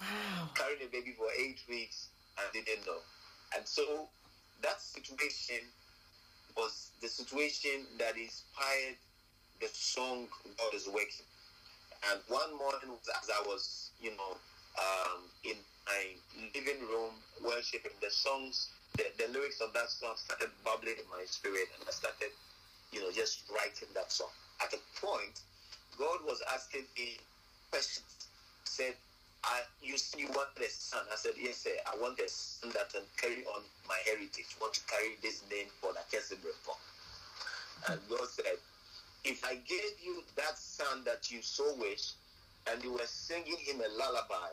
[0.00, 0.50] Wow.
[0.54, 2.08] Carrying a baby for eight weeks
[2.38, 3.00] and didn't know.
[3.56, 4.08] And so
[4.62, 5.60] that situation
[6.56, 8.96] was the situation that inspired
[9.60, 10.26] the song
[10.58, 11.26] God is Working.
[12.10, 14.36] And one morning, as I was, you know,
[14.80, 16.02] um, in my
[16.54, 17.12] living room
[17.44, 21.86] worshiping, the songs, the, the lyrics of that song started bubbling in my spirit, and
[21.86, 22.32] I started,
[22.92, 24.32] you know, just writing that song.
[24.62, 25.40] At a point,
[25.98, 27.18] God was asking me
[27.70, 28.28] questions.
[28.64, 28.94] Said,
[29.44, 31.04] I, you, you want a son?
[31.12, 31.70] I said, yes, sir.
[31.86, 34.56] I want a son that can carry on my heritage.
[34.60, 36.76] want to carry this name for the Kesebrefo.
[37.88, 38.58] And God said,
[39.24, 42.12] if I gave you that son that you so wish,
[42.70, 44.50] and you were singing him a lullaby,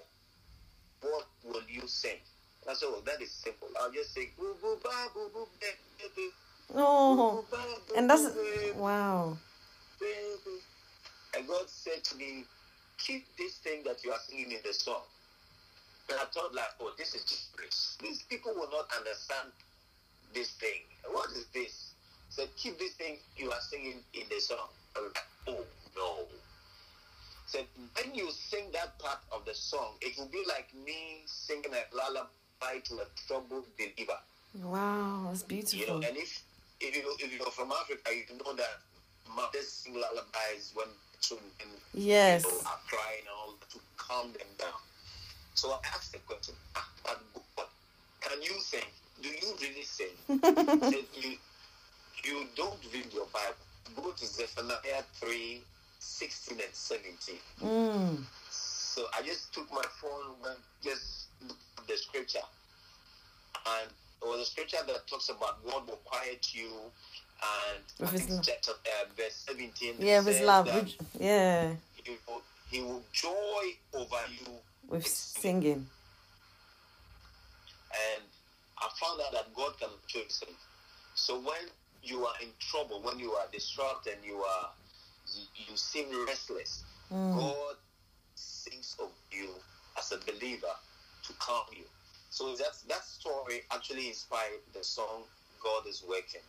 [1.02, 2.18] what will you sing?
[2.70, 3.70] I said, well, that is simple.
[3.80, 6.30] I'll just say, boo, boo, ba, boo, boo, baby.
[6.76, 7.46] Oh,
[7.96, 8.28] and that's
[8.76, 9.38] wow.
[10.00, 10.58] Baby.
[11.38, 12.44] And God said to me,
[12.98, 15.02] keep this thing that you are singing in the song.
[16.10, 17.98] And I thought like, oh, this is just grace.
[18.02, 19.52] These people will not understand
[20.34, 20.82] this thing.
[21.12, 21.92] What is this?
[22.30, 24.70] So keep this thing you are singing in the song.
[24.96, 25.64] Like, oh
[25.96, 26.18] no.
[27.48, 31.72] Said, when you sing that part of the song, it will be like me singing
[31.74, 34.20] a lullaby to a troubled believer.
[34.62, 36.00] Wow, that's You beautiful.
[36.00, 36.44] know, and if
[36.82, 38.80] if you if you're from Africa, you know that
[39.34, 40.88] mothers sing lullabies when
[41.22, 41.50] children
[41.94, 42.44] Yes.
[42.44, 42.67] you know,
[44.18, 44.80] calm them down.
[45.54, 46.88] So I asked the question, "Ah,
[48.22, 48.90] can you sing?
[49.22, 50.14] Do you really sing?
[50.28, 51.38] He said, you,
[52.24, 53.56] you don't read your Bible.
[53.96, 55.62] Go to Zephaniah 3,
[56.00, 57.36] 16 and 17.
[57.64, 58.18] Mm.
[58.52, 61.28] So I just took my phone and just
[61.88, 62.46] the scripture.
[63.66, 63.90] And
[64.22, 66.70] it was a scripture that talks about God will quiet you.
[67.42, 69.96] And With I his think chapter, uh, verse 17.
[70.00, 70.68] Yeah, with love.
[70.74, 74.52] Which, yeah, He will, he will joy over you.
[74.88, 75.88] with singing.
[77.92, 78.24] And
[78.78, 80.54] I found out that God can choose him.
[81.16, 81.70] So when
[82.04, 84.70] you are in trouble, when you are distraught and you are
[85.36, 87.40] you, you seem restless, Mm.
[87.40, 87.76] God
[88.36, 89.48] sings of you
[89.98, 90.76] as a believer
[91.24, 91.86] to calm you.
[92.30, 95.24] So that that story actually inspired the song
[95.64, 96.42] God is working.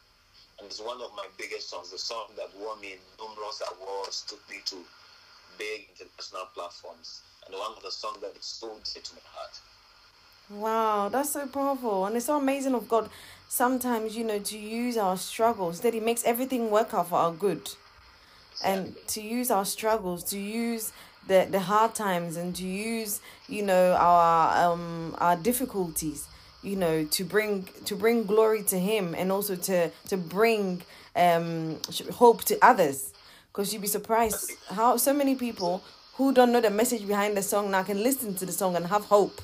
[0.58, 4.42] And it's one of my biggest songs, the song that won me numerous awards, took
[4.50, 4.76] me to
[5.58, 9.60] big international platforms, and one of the songs that is so dear to my heart.
[10.50, 12.06] Wow, that's so powerful.
[12.06, 13.10] And it's so amazing of God
[13.48, 17.32] sometimes, you know, to use our struggles, that He makes everything work out for our
[17.32, 17.70] good.
[18.64, 20.92] And to use our struggles, to use
[21.28, 26.26] the, the hard times and to use, you know, our um our difficulties,
[26.62, 30.82] you know, to bring to bring glory to Him and also to to bring
[31.14, 31.78] um
[32.14, 33.12] hope to others.
[33.58, 35.82] Because you'd be surprised how so many people
[36.14, 38.86] who don't know the message behind the song now can listen to the song and
[38.86, 39.40] have hope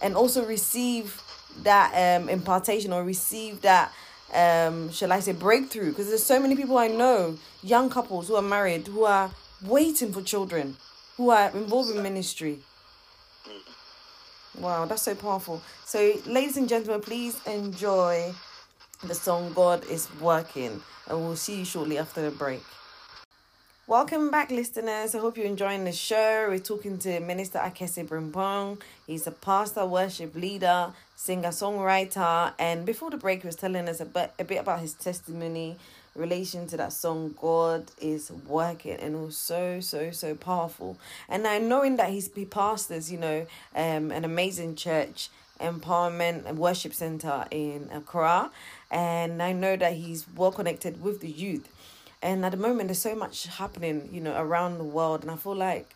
[0.00, 1.20] and also receive
[1.64, 3.92] that um, impartation or receive that
[4.32, 5.88] um, shall I say breakthrough.
[5.88, 9.32] Because there's so many people I know young couples who are married who are
[9.66, 10.76] waiting for children
[11.16, 12.60] who are involved in ministry.
[14.60, 15.60] Wow that's so powerful.
[15.84, 18.32] So ladies and gentlemen please enjoy
[19.02, 22.62] the song God is working and we'll see you shortly after the break
[23.86, 25.16] Welcome back, listeners.
[25.16, 26.46] I hope you're enjoying the show.
[26.48, 28.80] We're talking to Minister Akesse Brempong.
[29.06, 32.52] He's a pastor, worship leader, singer, songwriter.
[32.58, 35.76] And before the break, he was telling us a bit, a bit about his testimony
[36.14, 38.98] relation to that song, God is Working.
[39.00, 40.96] And it was so, so, so powerful.
[41.28, 46.58] And now, knowing that he's, he pastors, you know, um, an amazing church, empowerment and
[46.58, 48.50] worship center in Accra.
[48.90, 51.68] And I know that he's well connected with the youth
[52.22, 55.22] and at the moment there's so much happening you know around the world.
[55.22, 55.94] And i feel like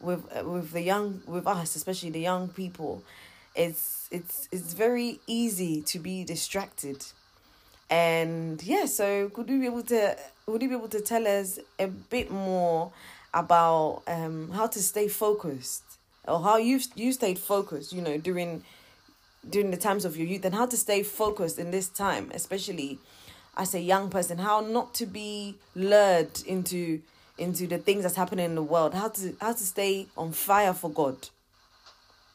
[0.00, 3.02] with with the young with us especially the young people
[3.54, 7.04] it's it's it's very easy to be distracted.
[7.90, 11.58] And yeah so could you be able to would you be able to tell us
[11.78, 12.92] a bit more
[13.32, 15.82] about um how to stay focused?
[16.26, 18.64] Or how you you stayed focused you know during
[19.48, 22.98] during the times of your youth and how to stay focused in this time especially
[23.56, 27.00] as a young person how not to be lured into
[27.38, 30.72] into the things that's happening in the world how to how to stay on fire
[30.74, 31.16] for god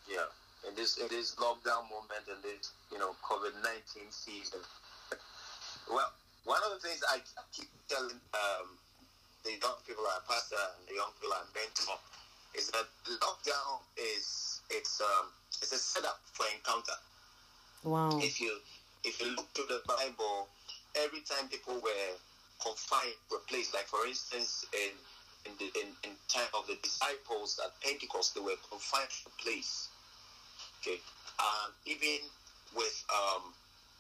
[0.10, 0.26] Yeah,
[0.68, 4.60] in this in this lockdown moment and this you know COVID nineteen season.
[5.92, 6.12] well,
[6.46, 7.20] one of the things I
[7.54, 8.68] keep telling um,
[9.44, 11.98] the young people I pastor and the young people I mentor
[12.56, 12.88] is that
[13.22, 15.28] lockdown is it's um
[15.62, 16.98] it's a setup for encounter.
[17.84, 18.58] wow If you
[19.04, 20.48] if you look to the Bible,
[20.96, 22.10] every time people were
[22.62, 24.92] confined to a place, like for instance in
[25.46, 29.42] in the in, in time of the disciples at Pentecost, they were confined to a
[29.42, 29.90] place.
[30.82, 31.00] Okay,
[31.40, 32.20] and even
[32.76, 33.54] with um,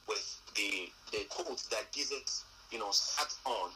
[0.07, 3.71] with the the coat that Jesus, you know, sat on,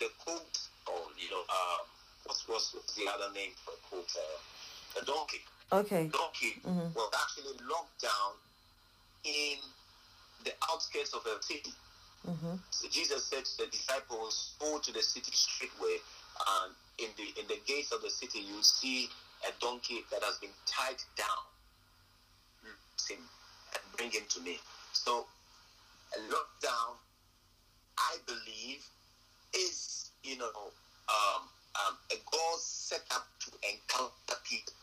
[0.00, 1.78] the coat, or you know, uh,
[2.26, 4.08] what's, what's the other name for a coat?
[4.16, 5.40] Uh, a donkey.
[5.72, 6.08] Okay.
[6.08, 6.94] Donkey Mhm.
[6.94, 8.32] was actually locked down
[9.24, 9.58] in
[10.44, 11.74] the outskirts of a city.
[12.26, 12.56] Mm-hmm.
[12.70, 15.98] So Jesus said to the disciples, "Go to the city straightway,
[16.58, 19.08] and in the in the gates of the city, you see
[19.46, 21.44] a donkey that has been tied down.
[23.08, 23.22] Him
[23.74, 24.58] and bring him to me."
[24.92, 25.26] So,
[26.16, 26.98] a lockdown,
[27.98, 28.82] I believe,
[29.54, 30.72] is you know
[31.08, 31.42] um,
[31.86, 34.74] um, a God set up to encounter people.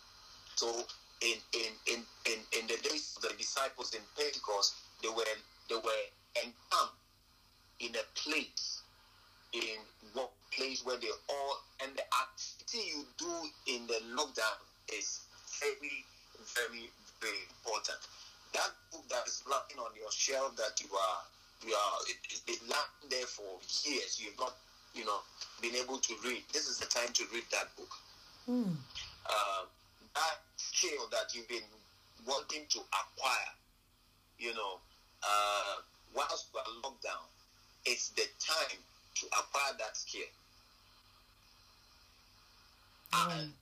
[0.56, 0.86] So,
[1.22, 5.36] in in in in, in the days of the disciples in Pentecost, they were
[5.68, 6.04] they were
[6.36, 7.03] encamped
[7.80, 8.82] in a place,
[9.54, 9.78] in
[10.14, 13.34] one place where they all, and the activity you do
[13.68, 14.60] in the lockdown
[14.94, 15.22] is
[15.60, 16.06] very,
[16.56, 16.90] very,
[17.22, 17.98] very important.
[18.54, 21.22] That book that is lying on your shelf that you are,
[21.66, 23.58] you are, it, it, it lying there for
[23.90, 24.22] years.
[24.22, 24.54] You've not,
[24.94, 25.20] you know,
[25.62, 26.44] been able to read.
[26.54, 27.90] This is the time to read that book.
[28.50, 28.76] Mm.
[29.26, 29.66] Uh,
[30.14, 31.66] that skill that you've been
[32.28, 33.52] wanting to acquire,
[34.38, 34.78] you know,
[35.24, 35.82] uh,
[36.16, 37.26] whilst you are locked down,
[37.86, 38.80] it's the time
[39.16, 40.28] to acquire that skill.
[43.14, 43.54] And,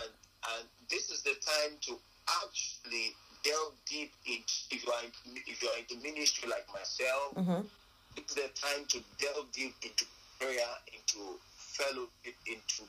[0.00, 0.10] and
[0.44, 1.98] and this is the time to
[2.44, 3.12] actually
[3.44, 5.12] delve deep into if you are in,
[5.46, 7.66] if you are into ministry like myself, Mm-hmm.
[8.16, 10.04] it's the time to delve deep into
[10.40, 12.84] prayer, into fellowship, into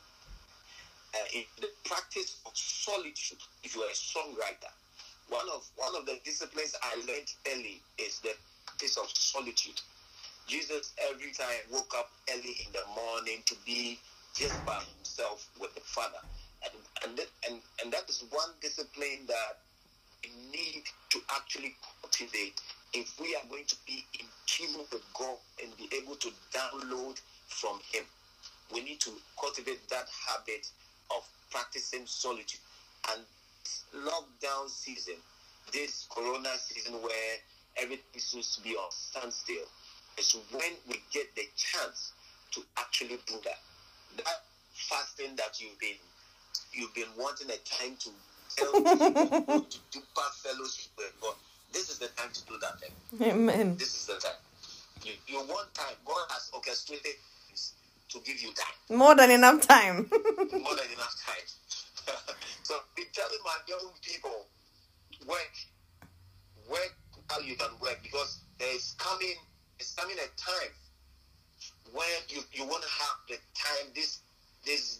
[1.15, 3.39] uh, in the practice of solitude.
[3.63, 4.71] If you are a songwriter,
[5.29, 8.31] one of one of the disciplines I learned early is the
[8.65, 9.79] practice of solitude.
[10.47, 13.99] Jesus every time woke up early in the morning to be
[14.35, 16.21] just by himself with the Father,
[16.63, 16.73] and
[17.03, 19.57] and and, and that is one discipline that
[20.23, 22.59] we need to actually cultivate
[22.93, 27.19] if we are going to be in tune with God and be able to download
[27.47, 28.03] from Him.
[28.73, 30.67] We need to cultivate that habit
[31.15, 32.59] of practicing solitude.
[33.11, 33.21] And
[33.93, 35.15] lockdown season,
[35.73, 37.35] this corona season where
[37.77, 39.65] everything seems to be on standstill,
[40.17, 42.11] is when we get the chance
[42.51, 43.59] to actually do that.
[44.17, 44.43] That
[44.73, 45.99] fasting that you've been
[46.73, 48.09] you've been wanting a time to
[48.55, 48.75] deep
[49.49, 51.35] into deeper fellowship with God.
[51.73, 52.75] This is the time to do that.
[52.79, 53.31] Then.
[53.31, 53.75] Amen.
[53.77, 54.39] This is the time.
[55.03, 55.95] You, you want time.
[56.05, 57.15] God has orchestrated
[58.09, 60.07] to give you time, More than enough time.
[60.09, 61.47] more than enough time.
[62.63, 64.45] so be telling my young people,
[65.27, 65.51] work,
[66.69, 66.95] work
[67.29, 69.35] how you can work because there is coming,
[69.79, 70.73] it's coming a time
[71.93, 74.19] when you, you want to have the time, this
[74.65, 74.99] this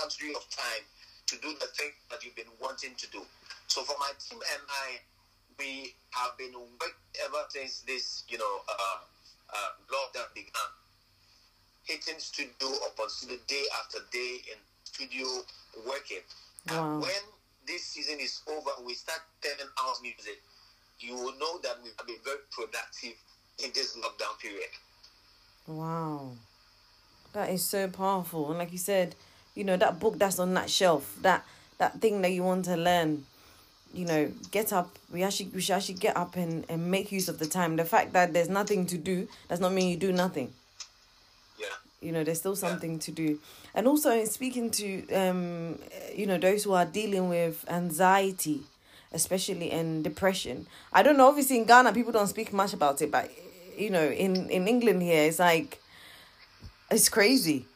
[0.00, 0.82] luxury of time
[1.26, 3.20] to do the thing that you've been wanting to do.
[3.68, 5.00] So for my team and I,
[5.58, 8.98] we have been working ever since this, you know, uh,
[9.52, 10.72] uh, lockdown began.
[11.84, 15.26] Hitting studio upon studio, day after day in studio
[15.86, 16.24] working.
[16.70, 16.94] Wow.
[16.94, 17.22] And when
[17.66, 20.40] this season is over, we start turning out music.
[21.00, 23.20] You will know that we have been very productive
[23.62, 24.70] in this lockdown period.
[25.66, 26.32] Wow.
[27.32, 28.50] That is so powerful.
[28.50, 29.14] And like you said,
[29.54, 31.44] you know, that book that's on that shelf, that
[31.78, 33.24] that thing that you want to learn,
[33.92, 34.98] you know, get up.
[35.12, 37.76] We actually we should actually get up and, and make use of the time.
[37.76, 40.52] The fact that there's nothing to do does not mean you do nothing.
[41.58, 41.66] Yeah.
[42.00, 43.40] You know, there's still something to do.
[43.74, 45.78] And also in speaking to um
[46.14, 48.62] you know, those who are dealing with anxiety,
[49.12, 50.66] especially in depression.
[50.92, 53.30] I don't know, obviously in Ghana people don't speak much about it, but
[53.78, 55.80] you know, in, in England here it's like
[56.90, 57.66] it's crazy.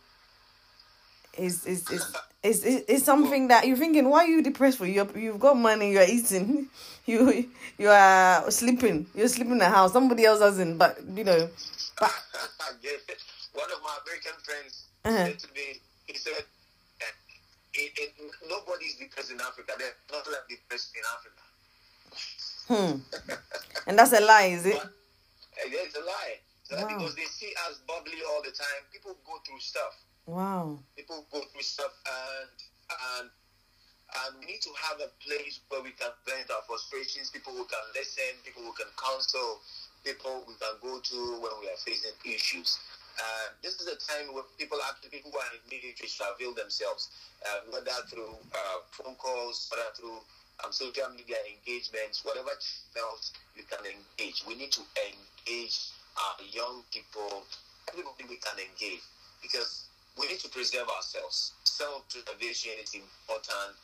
[1.34, 4.86] It's it's it's it's, it's, it's something that you're thinking, why are you depressed for?
[4.86, 6.68] You you've got money, you're eating,
[7.06, 9.92] you you are sleeping, you're sleeping in the house.
[9.92, 11.48] Somebody else doesn't, but you know,
[11.98, 12.12] but
[12.82, 13.00] it.
[13.54, 15.24] One of my American friends Uh-huh.
[15.26, 16.44] said to me, he said,
[17.00, 17.04] eh,
[17.74, 18.10] it, it,
[18.48, 19.72] nobody's depressed in Africa.
[19.78, 21.42] They're not like depressed in Africa.
[22.68, 24.74] hmm, and that's a lie, is it?
[24.74, 24.92] But
[25.66, 26.38] it's a lie.
[26.64, 26.86] So Wow.
[26.86, 28.82] Because they see us bubbly all the time.
[28.92, 29.96] People go through stuff.
[30.26, 30.78] Wow.
[30.96, 32.52] People go through stuff, and
[32.92, 33.30] and
[34.08, 37.30] and we need to have a place where we can vent our frustrations.
[37.30, 38.36] People who can listen.
[38.44, 39.60] People who can counsel.
[40.04, 42.76] People we can go to when we are facing issues.
[43.18, 46.54] Uh, this is a time where people actually people who are in military should avail
[46.54, 47.10] themselves,
[47.42, 50.20] uh, whether through uh, phone calls, whether through
[50.64, 52.50] um, social media engagements, whatever
[52.94, 54.42] channels you can engage.
[54.46, 57.44] We need to engage our young people,
[57.90, 59.02] everybody we can engage,
[59.42, 59.86] because
[60.18, 61.54] we need to preserve ourselves.
[61.64, 63.78] Self-preservation is important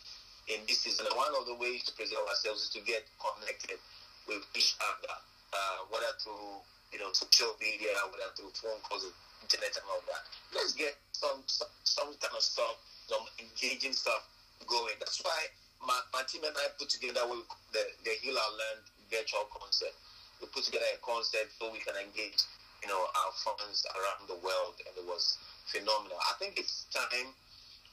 [0.51, 1.07] in this season.
[1.15, 3.79] One of the ways to preserve ourselves is to get connected
[4.27, 5.15] with each other,
[5.55, 6.59] uh, whether through
[6.91, 9.07] you know social media, whether through phone calls,
[9.43, 10.27] internet, and all that.
[10.51, 14.27] Let's get some some, some kind of stuff, some engaging stuff
[14.67, 14.99] going.
[14.99, 15.39] That's why
[15.87, 17.23] my, my team and I put together
[17.73, 19.95] the the Heal Our Land virtual concert.
[20.41, 22.43] We put together a concert so we can engage
[22.83, 26.19] you know our fans around the world, and it was phenomenal.
[26.31, 27.33] I think it's time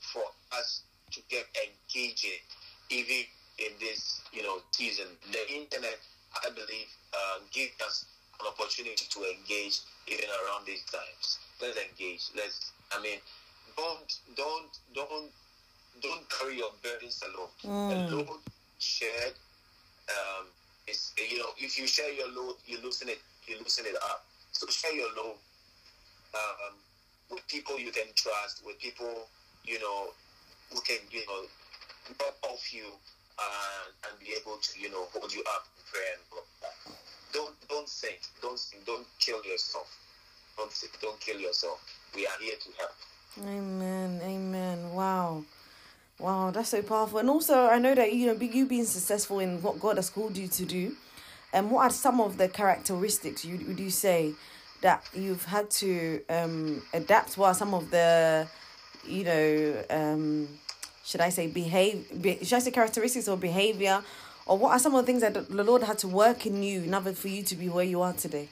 [0.02, 2.42] for us to get engaging,
[2.90, 3.28] even
[3.60, 5.06] in this, you know, season.
[5.32, 6.00] The internet,
[6.44, 8.06] I believe, uh, gives us
[8.40, 11.40] an opportunity to engage even around these times.
[11.62, 12.32] Let's engage.
[12.36, 12.72] Let's.
[12.92, 13.20] I mean,
[13.78, 15.32] don't, don't, don't,
[16.02, 17.50] don't carry your burdens alone.
[17.64, 18.10] Mm.
[18.10, 18.40] The load
[18.80, 19.34] shared
[20.10, 20.48] um,
[20.88, 24.26] is, you know, if you share your load, you loosen it, you loosen it up.
[24.52, 25.36] So share your load.
[26.34, 26.76] Um,
[27.30, 29.28] with people you can trust, with people
[29.66, 30.10] you know
[30.72, 31.44] who can you know
[32.18, 36.14] drop off you and, and be able to you know hold you up in prayer
[36.16, 36.76] and all that.
[37.34, 39.88] Don't don't think, don't think, don't kill yourself.
[40.58, 41.80] Don't think, don't kill yourself.
[42.14, 42.96] We are here to help.
[43.48, 44.20] Amen.
[44.24, 44.94] Amen.
[44.94, 45.44] Wow.
[46.22, 47.18] Wow, that's so powerful.
[47.18, 50.38] And also, I know that you know you being successful in what God has called
[50.38, 50.96] you to do.
[51.52, 54.34] And what are some of the characteristics you would you say
[54.82, 57.40] that you've had to um, adapt?
[57.40, 58.48] What are some of the,
[59.04, 60.48] you know, um,
[61.04, 62.06] should I say behave?
[62.22, 64.04] Be, should I say characteristics or behavior,
[64.46, 66.84] or what are some of the things that the Lord had to work in you
[66.84, 68.48] in order for you to be where you are today?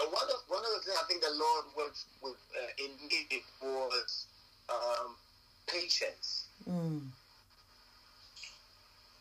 [0.00, 2.90] Uh, one of one of the things I think the Lord worked with uh, in
[3.06, 4.23] me was um,
[5.74, 6.46] patience.
[6.70, 7.02] Mm.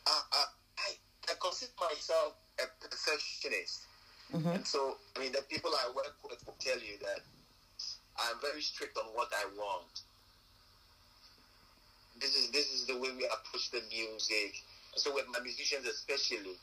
[0.05, 0.89] I, I,
[1.29, 3.81] I consider myself a perfectionist.
[4.33, 4.49] Mm-hmm.
[4.49, 7.21] And so, I mean, the people I work with will tell you that
[8.17, 10.01] I'm very strict on what I want.
[12.21, 14.61] This is this is the way we approach the music.
[14.93, 16.55] And so, with my musicians especially,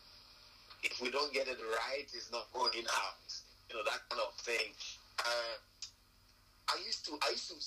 [0.82, 3.28] if we don't get it right, it's not going out.
[3.68, 4.72] You know that kind of thing.
[5.18, 5.58] Uh,
[6.70, 7.58] I used to I used to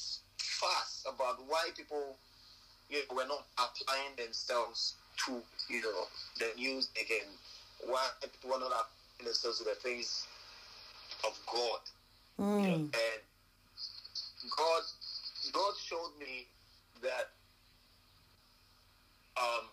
[0.44, 2.16] fuss about why people
[2.90, 6.04] you know, were not applying themselves to you know
[6.40, 7.28] the news again.
[7.88, 10.28] why people were not applying themselves to the things
[11.26, 11.80] of God.
[12.40, 12.62] Mm.
[12.62, 13.22] You know, and
[14.58, 14.84] God
[15.54, 16.48] God showed me
[17.02, 17.32] that
[19.40, 19.66] um,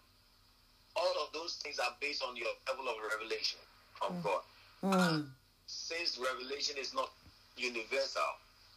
[0.97, 3.59] all of those things are based on your level of revelation
[4.03, 4.23] of mm.
[4.23, 4.43] God.
[4.83, 5.27] Mm.
[5.67, 7.11] since revelation is not
[7.57, 8.33] universal,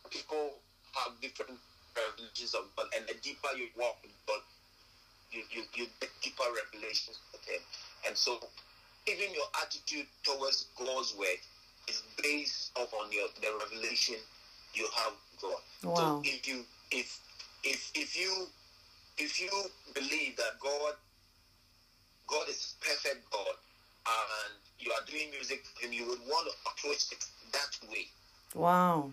[0.09, 0.51] people
[0.93, 1.57] have different
[1.95, 4.41] revelations of God, and the deeper you walk with God,
[5.31, 7.61] you, you, you get deeper revelations with Him.
[8.07, 8.39] And so
[9.07, 11.41] even your attitude towards God's word
[11.87, 14.15] is based upon your the revelation
[14.73, 15.61] you have God.
[15.83, 15.95] Wow.
[15.95, 17.19] So if you if
[17.63, 18.47] if if you
[19.17, 19.51] if you
[19.93, 20.93] believe that God
[22.27, 23.55] God is perfect God
[24.05, 28.07] and you are doing music him, you would want to approach it that way.
[28.55, 29.11] Wow.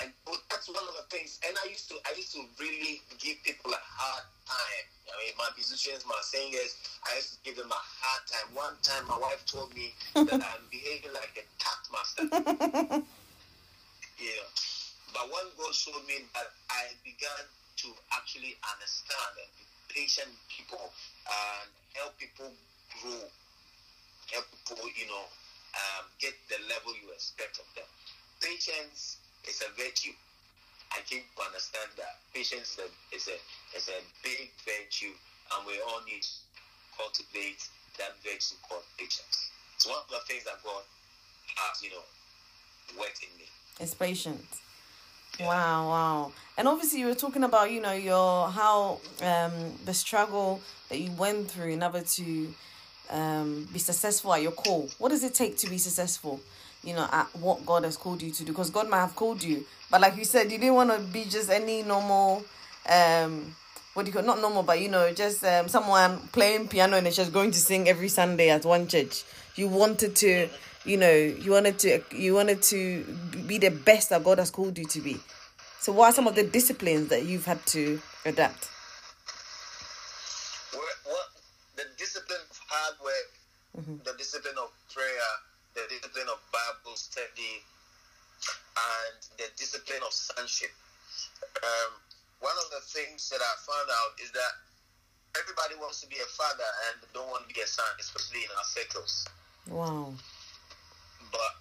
[0.00, 0.12] And
[0.48, 1.38] that's one of the things.
[1.46, 4.84] And I used to, I used to really give people a hard time.
[5.12, 8.48] I mean, my musicians, my singers, I used to give them a hard time.
[8.56, 12.24] One time, my wife told me that I'm behaving like a taskmaster.
[14.16, 14.44] yeah.
[15.12, 17.44] But when God showed me that I began
[17.84, 22.48] to actually understand and be patient people and help people
[23.02, 23.26] grow,
[24.32, 25.24] help people, you know,
[25.76, 27.86] um, get the level you expect of them.
[28.40, 30.12] Patience it's a virtue.
[30.92, 33.36] I think to understand that patience is a, is a,
[33.76, 35.14] is a big virtue,
[35.54, 36.34] and we all need to
[36.96, 37.62] cultivate
[37.98, 39.50] that virtue called patience.
[39.76, 40.82] It's one of the things that God
[41.56, 42.04] has, you know,
[42.98, 43.46] worked in me.
[43.78, 44.60] It's patience.
[45.38, 46.32] Wow, wow.
[46.58, 49.52] And obviously you were talking about, you know, your how um
[49.84, 52.54] the struggle that you went through in order to
[53.10, 54.88] um be successful at your call.
[54.98, 56.40] What does it take to be successful?
[56.82, 58.52] You know, at what God has called you to do.
[58.52, 61.24] Because God might have called you, but like you said, you didn't want to be
[61.24, 62.44] just any normal,
[62.88, 63.54] um,
[63.94, 67.12] what do you call not normal, but you know, just um, someone playing piano and
[67.12, 69.24] just going to sing every Sunday at one church.
[69.56, 70.48] You wanted to,
[70.84, 73.04] you know, you wanted to, you wanted to
[73.46, 75.18] be the best that God has called you to be.
[75.80, 78.68] So, what are some of the disciplines that you've had to adapt?
[80.72, 81.26] What, what
[81.76, 83.30] the discipline of hard work,
[83.80, 83.96] mm-hmm.
[84.04, 87.62] the discipline of prayer the discipline of Bible study,
[88.76, 90.72] and the discipline of sonship.
[91.60, 91.92] Um,
[92.40, 94.52] one of the things that I found out is that
[95.36, 98.50] everybody wants to be a father and don't want to be a son, especially in
[98.56, 99.28] our circles.
[99.68, 100.12] Wow.
[101.30, 101.52] But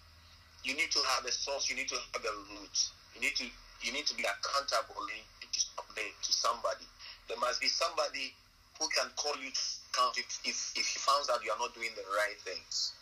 [0.64, 1.70] you need to have a source.
[1.70, 2.76] You need to have a root.
[3.16, 3.46] You need to
[3.84, 5.04] you need to be accountable.
[5.08, 5.60] You need to
[6.00, 6.88] to somebody.
[7.28, 8.34] There must be somebody
[8.80, 11.76] who can call you to account if, if, if he finds out you are not
[11.76, 12.94] doing the right things.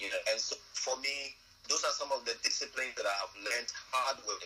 [0.00, 1.36] You know, and so for me,
[1.68, 4.40] those are some of the disciplines that I have learned hard work,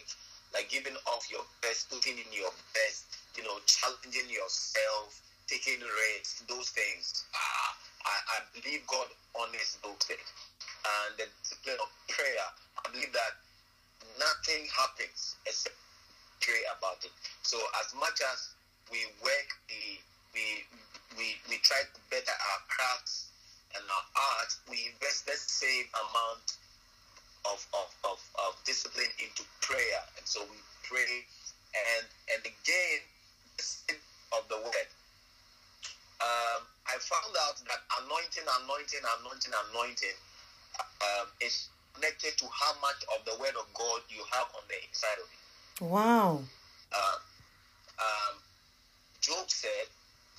[0.50, 3.07] like giving off your best, putting in your best,
[3.38, 5.14] you know, challenging yourself,
[5.46, 7.24] taking risks, those things.
[7.32, 7.70] Ah,
[8.02, 9.07] I, I believe God
[9.38, 10.26] honors those things.
[10.84, 12.46] And the discipline of prayer,
[12.82, 13.38] I believe that
[14.18, 15.78] nothing happens except
[16.42, 17.14] pray about it.
[17.46, 18.52] So as much as
[18.92, 20.02] we work, we
[20.34, 20.44] we
[21.16, 23.30] we, we try to better our crafts
[23.77, 24.07] and our
[24.39, 26.59] art, we invest the same amount
[27.45, 30.01] of, of, of, of discipline into prayer.
[30.16, 31.27] And so we pray
[31.75, 33.01] and and again
[33.59, 33.95] the
[34.35, 34.89] of the word.
[36.22, 40.18] Um, I found out that anointing, anointing, anointing, anointing
[41.03, 44.79] um, is connected to how much of the word of God you have on the
[44.89, 45.43] inside of you.
[45.91, 46.43] Wow.
[46.95, 47.18] Uh,
[47.99, 48.35] um,
[49.20, 49.91] Job said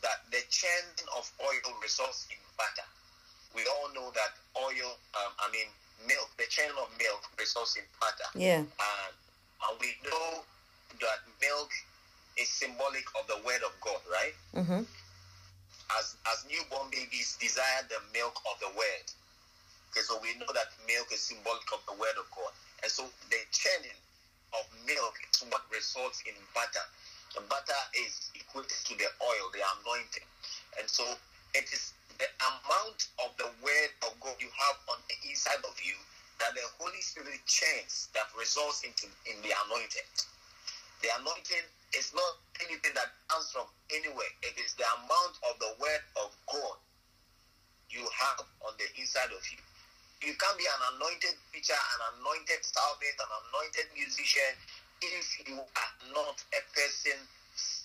[0.01, 2.87] that the churning of oil results in butter.
[3.55, 5.71] We all know that oil, um, I mean,
[6.03, 8.29] milk, the churning of milk results in butter.
[8.35, 8.67] Yeah.
[8.67, 9.13] And,
[9.63, 10.43] and we know
[10.99, 11.71] that milk
[12.35, 14.35] is symbolic of the word of God, right?
[14.53, 14.83] Mm-hmm.
[15.95, 19.07] As, as newborn babies desire the milk of the word.
[19.95, 22.51] Okay, so we know that milk is symbolic of the word of God.
[22.83, 23.95] And so the churning
[24.51, 26.83] of milk is what results in butter.
[27.31, 30.27] The butter is equated to the oil, the anointing.
[30.75, 31.07] And so
[31.55, 35.75] it is the amount of the word of God you have on the inside of
[35.83, 35.95] you
[36.39, 40.07] that the Holy Spirit changes that results into in the anointing.
[41.03, 44.31] The anointing is not anything that comes from anywhere.
[44.43, 46.77] It is the amount of the word of God
[47.91, 49.59] you have on the inside of you.
[50.23, 54.51] You can't be an anointed preacher, an anointed psalmist, an anointed musician
[55.03, 57.19] if you are not a person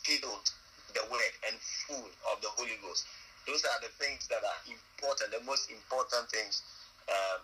[0.07, 0.47] filled
[0.95, 1.55] the word and
[1.87, 3.07] full of the Holy Ghost.
[3.51, 6.63] Those are the things that are important, the most important things
[7.11, 7.43] um,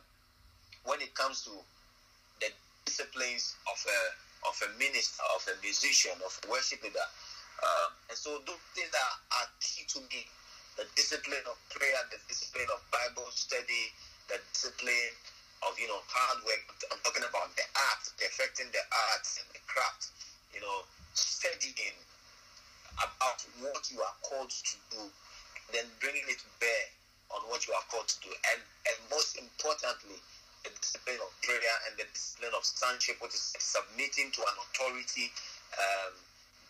[0.87, 1.51] when it comes to
[2.39, 2.47] the
[2.87, 4.01] disciplines of a
[4.47, 7.11] of a minister, of a musician, of a worship leader.
[7.59, 10.31] Um, and so those things are, are key to me.
[10.79, 13.91] The discipline of prayer, the discipline of Bible study,
[14.31, 15.11] the discipline
[15.67, 16.63] of you know hard work.
[16.95, 20.15] I'm talking about the art, perfecting the arts and the craft.
[20.55, 20.87] You know,
[21.19, 21.99] studying
[22.95, 25.03] about what you are called to do,
[25.73, 26.85] then bringing it to bear
[27.35, 30.19] on what you are called to do, and and most importantly,
[30.63, 35.31] the discipline of prayer and the discipline of sonship, which is submitting to an authority,
[35.79, 36.15] um,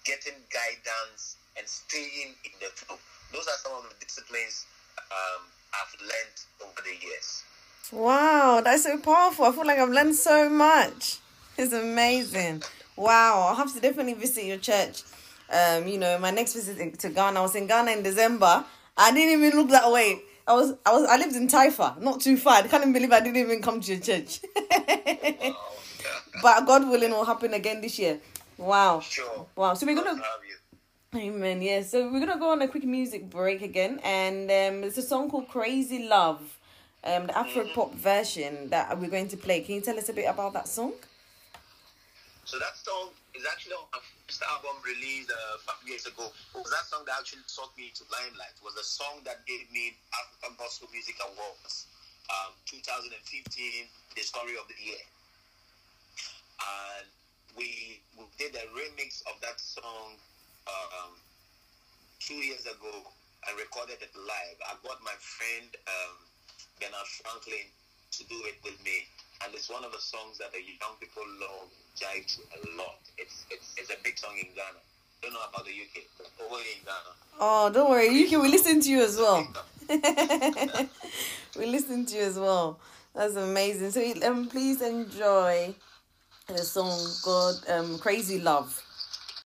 [0.04, 2.96] getting guidance, and staying in the flow.
[3.32, 4.66] Those are some of the disciplines
[4.98, 5.42] um,
[5.72, 7.44] I've learned over the years.
[7.92, 9.44] Wow, that's so powerful.
[9.44, 11.18] I feel like I've learned so much.
[11.56, 12.62] It's amazing.
[12.96, 15.02] Wow, I'll have to definitely visit your church.
[15.50, 18.64] Um, you know, my next visit to Ghana, I was in Ghana in December.
[18.96, 20.20] I didn't even look that way.
[20.48, 22.54] I was, I was, I lived in Taifa, not too far.
[22.58, 24.40] I can't even believe I didn't even come to your church.
[26.42, 28.20] But God willing, will happen again this year.
[28.58, 29.00] Wow.
[29.00, 29.46] Sure.
[29.56, 29.74] Wow.
[29.74, 31.18] So we're gonna to have you.
[31.18, 31.62] Amen.
[31.62, 31.82] Yeah.
[31.82, 35.30] So we're gonna go on a quick music break again, and um, it's a song
[35.30, 36.40] called "Crazy Love,"
[37.04, 39.60] um, the Afro pop version that we're going to play.
[39.60, 40.92] Can you tell us a bit about that song?
[42.44, 46.26] So that song is actually on first album released uh, five years ago.
[46.54, 48.58] Was that song that actually took me to limelight.
[48.58, 51.86] It was the song that gave me African Gospel Music Awards,
[52.26, 55.04] um, 2015, the story of the year.
[56.58, 57.06] And
[57.54, 60.18] we, we did a remix of that song
[60.66, 61.14] um,
[62.18, 63.06] two years ago
[63.46, 64.58] and recorded it live.
[64.66, 66.18] I got my friend um,
[66.82, 67.70] Bernard Franklin
[68.18, 69.06] to do it with me.
[69.46, 72.98] And it's one of the songs that the young people love, to a lot.
[73.18, 74.78] It's, it's, it's a big song in Ghana.
[75.22, 77.14] Don't know about the UK, but over in Ghana.
[77.40, 78.08] Oh, don't worry.
[78.08, 78.42] You can.
[78.42, 79.48] We listen to you as well.
[81.58, 82.78] we listen to you as well.
[83.14, 83.90] That's amazing.
[83.92, 85.74] So um, please enjoy
[86.48, 88.82] the song called um, "Crazy Love."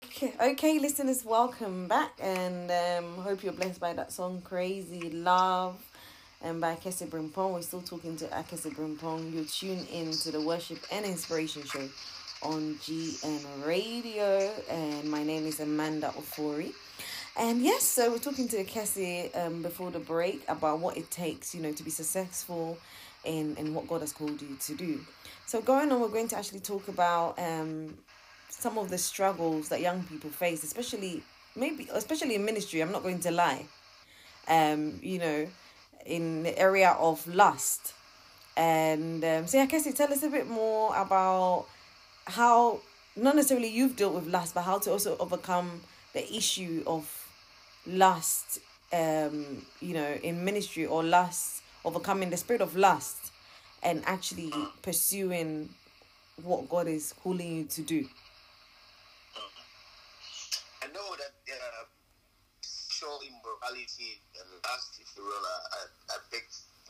[0.05, 5.77] Okay, okay, listeners, welcome back, and um, hope you're blessed by that song "Crazy Love."
[6.41, 9.33] And by Akesse Brempong, we're still talking to Akesse Brempong.
[9.33, 11.89] You're tuned in to the Worship and Inspiration Show
[12.41, 16.73] on GN Radio, and my name is Amanda Ofori.
[17.37, 21.53] And yes, so we're talking to Cassie um, before the break about what it takes,
[21.53, 22.77] you know, to be successful
[23.25, 24.99] in, in what God has called you to do.
[25.45, 27.97] So going on, we're going to actually talk about um,
[28.49, 31.23] some of the struggles that young people face, especially
[31.55, 32.81] maybe especially in ministry.
[32.81, 33.65] I'm not going to lie.
[34.47, 35.47] Um, you know,
[36.05, 37.93] in the area of lust
[38.57, 41.67] And um, so, yeah, Cassie, tell us a bit more about
[42.29, 42.79] how,
[43.15, 45.81] not necessarily you've dealt with lust, but how to also overcome
[46.13, 47.27] the issue of
[47.85, 48.59] lust,
[48.93, 53.31] um, you know, in ministry or lust, overcoming the spirit of lust
[53.83, 54.51] and actually
[54.81, 55.69] pursuing
[56.43, 58.05] what God is calling you to do.
[60.81, 61.85] I know that uh,
[62.61, 66.43] sexual immorality and lust, if you will, are, are, big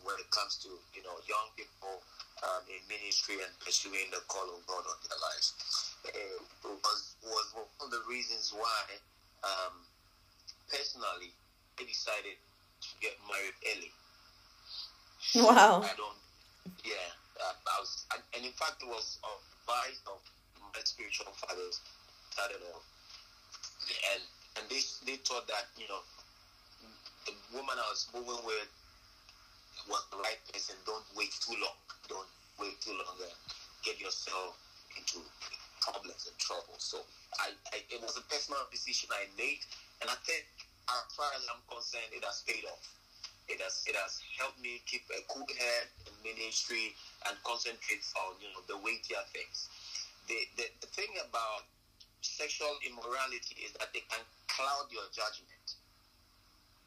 [0.04, 2.02] when it comes to you know young people
[2.44, 5.48] um, in ministry and pursuing the call of God on their lives.
[6.08, 8.84] Uh, was was one of the reasons why,
[9.44, 9.84] um,
[10.72, 11.36] personally,
[11.80, 12.40] I decided
[12.82, 13.92] to get married early.
[15.36, 15.84] Wow.
[15.84, 16.16] I don't.
[16.86, 17.10] Yeah,
[17.44, 20.20] uh, I was, and in fact, it was advice of
[20.74, 21.80] my spiritual fathers.
[22.32, 22.86] Started off,
[24.16, 24.22] and
[24.58, 26.00] and they they thought that you know
[27.26, 28.70] the woman I was moving with
[29.90, 30.76] was the right person.
[30.86, 31.76] Don't wait too long.
[32.10, 32.28] Don't
[32.60, 33.32] wait too long and
[33.86, 34.58] get yourself
[34.98, 35.24] into
[35.80, 36.76] problems and trouble.
[36.78, 37.00] So
[37.40, 39.64] I, I it was a personal decision I made,
[40.02, 40.44] and I think
[40.90, 42.84] as far as I'm concerned, it has paid off.
[43.48, 46.94] It has it has helped me keep a cool head in ministry
[47.26, 49.70] and concentrate on you know the weightier things.
[50.28, 51.66] The the, the thing about
[52.22, 55.66] sexual immorality is that they can cloud your judgment.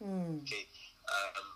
[0.02, 0.42] Mm.
[0.44, 0.66] Okay.
[1.08, 1.46] Um,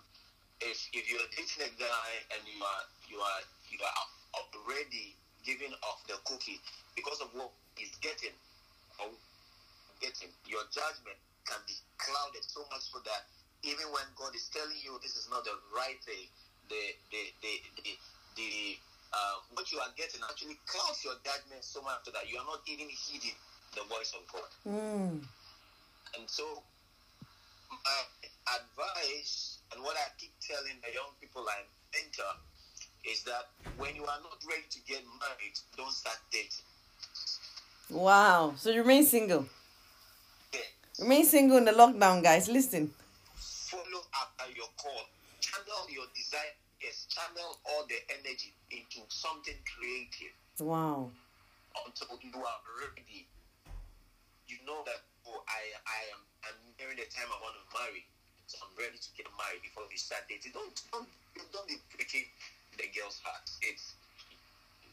[0.60, 4.06] if if you're dating a guy and you are you are you are
[4.36, 6.58] already giving off the cookie
[6.94, 8.34] because of what he's getting
[8.98, 9.12] or
[10.00, 13.30] getting, your judgment can be clouded so much so that
[13.62, 16.26] even when God is telling you this is not the right thing,
[16.68, 16.82] the
[17.14, 17.52] the the
[17.82, 17.92] the,
[18.36, 18.50] the
[19.14, 22.44] uh, what you are getting actually clouds your judgment so much so that you are
[22.44, 23.36] not even heeding
[23.78, 24.50] the voice of God.
[24.66, 25.22] Mm.
[26.18, 26.62] And so,
[27.70, 28.00] my
[28.50, 32.32] advice and what I keep telling the young people I mentor
[33.06, 33.46] is that
[33.78, 36.66] when you are not ready to get married, don't start dating.
[37.90, 38.54] Wow.
[38.56, 39.46] So you remain single.
[40.52, 40.60] Yeah.
[41.00, 42.48] Remain single in the lockdown, guys.
[42.48, 42.90] Listen.
[43.38, 45.06] Follow after your call.
[45.40, 46.54] Channel your desire.
[46.82, 50.34] Yes, channel all the energy into something creative.
[50.58, 51.10] Wow.
[51.86, 53.26] Until you are ready.
[54.46, 58.06] You know that oh I I am I'm nearing the time I want to marry.
[58.46, 60.54] So I'm ready to get married before we start dating.
[60.54, 61.08] Don't don't
[61.50, 62.30] don't be breaking
[62.76, 63.48] the girl's heart.
[63.64, 63.96] It's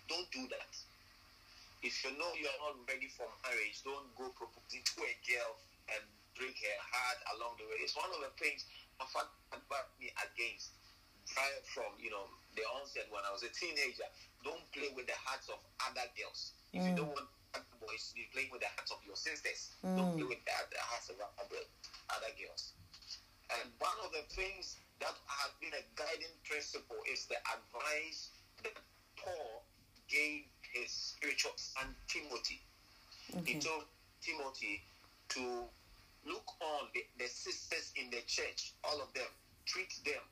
[0.07, 0.73] don't do that.
[1.83, 5.51] If you know you are not ready for marriage, don't go proposing to a girl
[5.91, 6.03] and
[6.39, 7.83] break her heart along the way.
[7.83, 8.63] It's one of the things
[8.99, 10.71] my father advised me against
[11.27, 14.07] prior from you know the onset when I was a teenager.
[14.43, 16.55] Don't play with the hearts of other girls.
[16.75, 16.99] If you mm.
[16.99, 19.71] don't want other boys, you play with the hearts of your sisters.
[19.81, 20.19] Don't mm.
[20.19, 21.63] play with the, the hearts of other,
[22.11, 22.75] other girls.
[23.59, 28.31] And one of the things that has been a guiding principle is the advice
[28.63, 28.79] that
[29.19, 29.67] Paul
[30.07, 32.63] gave his spiritual son Timothy.
[33.35, 33.53] Okay.
[33.53, 33.83] He told
[34.23, 34.79] Timothy
[35.35, 35.67] to
[36.23, 39.27] look on the, the sisters in the church, all of them,
[39.67, 40.23] treat them,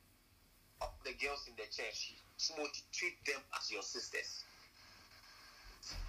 [0.80, 4.40] all the girls in the church, Timothy, treat them as your sisters.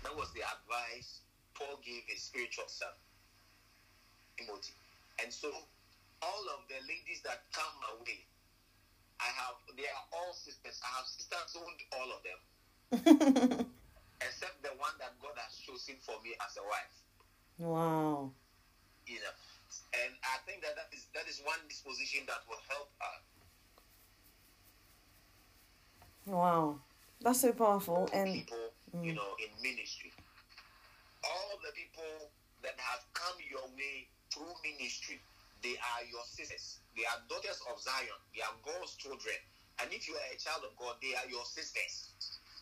[0.07, 1.19] That was the advice
[1.51, 2.95] Paul gave his spiritual son,
[4.39, 4.71] Timothy.
[5.19, 5.51] And so
[6.23, 8.23] all of the ladies that come my way,
[9.23, 10.83] I have they are all sisters.
[10.83, 12.39] I have sisters owned all of them,
[14.21, 16.95] except the one that God has chosen for me as a wife.
[17.57, 18.31] wow.
[19.07, 19.35] You know,
[20.03, 23.15] and I think that that is that is one disposition that will help her.
[26.25, 26.79] Wow.
[27.23, 28.09] That's so powerful.
[28.11, 29.15] And people, you mm.
[29.15, 30.11] know, in ministry.
[31.23, 32.27] All the people
[32.63, 35.23] that have come your way through ministry,
[35.63, 36.83] they are your sisters.
[36.95, 38.19] They are daughters of Zion.
[38.35, 39.39] They are God's children.
[39.81, 42.13] And if you are a child of God, they are your sisters.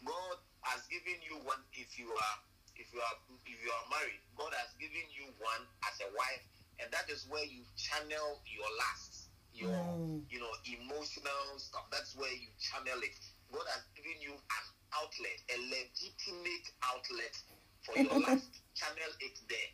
[0.06, 2.38] God has given you one if you are
[2.78, 4.22] if you are if you are married.
[4.38, 6.46] God has given you one as a wife,
[6.82, 10.24] and that is where you channel your lust, your Mm.
[10.32, 11.86] you know emotional stuff.
[11.92, 13.18] That's where you channel it.
[13.52, 17.36] God has given you an outlet, a legitimate outlet
[17.84, 18.62] for your lust.
[18.74, 19.70] Channel it there.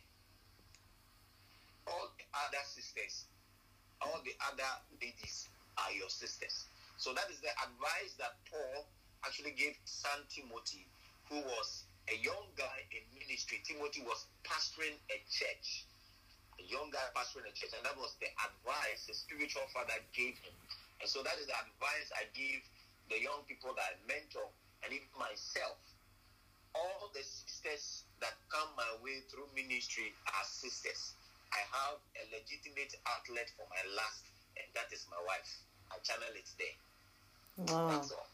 [1.88, 3.26] All the other sisters,
[4.00, 4.70] all the other
[5.00, 5.48] ladies
[5.80, 6.68] are your sisters.
[6.98, 8.86] So that is the advice that Paul
[9.24, 10.86] actually gave son Timothy,
[11.30, 13.62] who was a young guy in ministry.
[13.64, 15.86] Timothy was pastoring a church,
[16.58, 20.34] a young guy pastoring a church, and that was the advice the spiritual father gave
[20.42, 20.54] him.
[21.00, 22.62] And so that is the advice I give
[23.08, 24.48] the young people that I mentor,
[24.84, 25.80] and even myself.
[26.76, 31.16] All the sisters that come my way through ministry are sisters.
[31.52, 34.24] I have a legitimate outlet for my lust,
[34.56, 35.50] and that is my wife.
[35.90, 37.74] I channel it there.
[37.74, 37.90] wow.
[37.90, 38.26] That's all.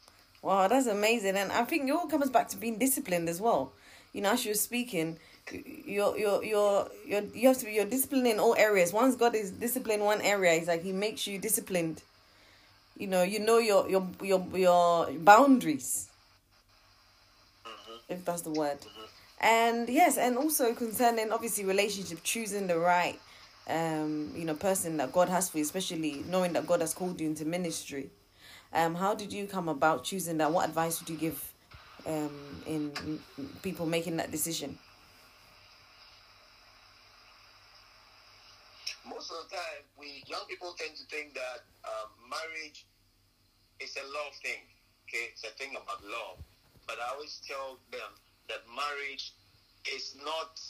[0.43, 3.73] Wow, that's amazing, and I think it all comes back to being disciplined as well.
[4.13, 5.19] You know, as you're speaking,
[5.53, 8.93] you're you're you're you're you have to be you're disciplined in all areas.
[8.93, 12.03] Once God is disciplined one area, He's like He makes you disciplined.
[12.99, 16.09] You know, you know your your your your boundaries,
[17.67, 18.13] mm-hmm.
[18.13, 18.81] if that's the word.
[18.81, 19.14] Mm-hmm.
[19.45, 23.21] And yes, and also concerning obviously relationship, choosing the right
[23.69, 27.21] um, you know, person that God has for you, especially knowing that God has called
[27.21, 28.09] you into ministry.
[28.73, 30.51] Um, how did you come about choosing that?
[30.51, 31.53] What advice would you give
[32.07, 32.31] um,
[32.67, 33.21] in
[33.63, 34.79] people making that decision?
[39.07, 42.87] Most of the time, we young people tend to think that um, marriage
[43.79, 44.65] is a love thing.
[45.07, 46.39] Okay, it's a thing about love.
[46.87, 48.09] But I always tell them
[48.49, 49.33] that marriage
[49.95, 50.61] is not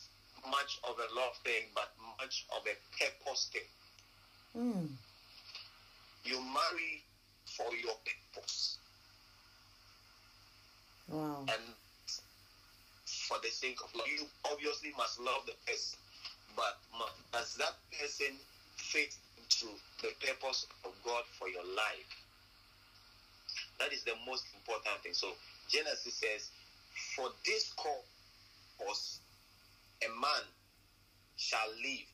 [0.50, 3.68] much of a love thing, but much of a purpose thing.
[4.56, 4.88] Mm.
[6.24, 7.02] You marry
[7.44, 8.78] for your purpose.
[11.08, 11.44] Wow.
[11.48, 11.62] And
[13.06, 15.98] for the sake of love, you obviously must love the person,
[16.56, 16.78] but
[17.32, 18.36] does that person
[18.76, 19.72] fit into
[20.02, 22.10] the purpose of God for your life?
[23.78, 25.14] That is the most important thing.
[25.14, 25.28] So
[25.68, 26.50] Genesis says,
[27.16, 29.20] for this cause,
[30.04, 30.44] a man
[31.36, 32.06] shall leave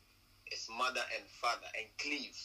[0.45, 2.35] his mother and father and cleave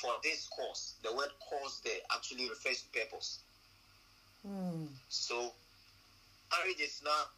[0.00, 0.94] for this cause.
[1.02, 3.40] The word cause there actually refers to purpose.
[4.46, 4.88] Mm.
[5.08, 5.52] So
[6.50, 7.30] marriage is not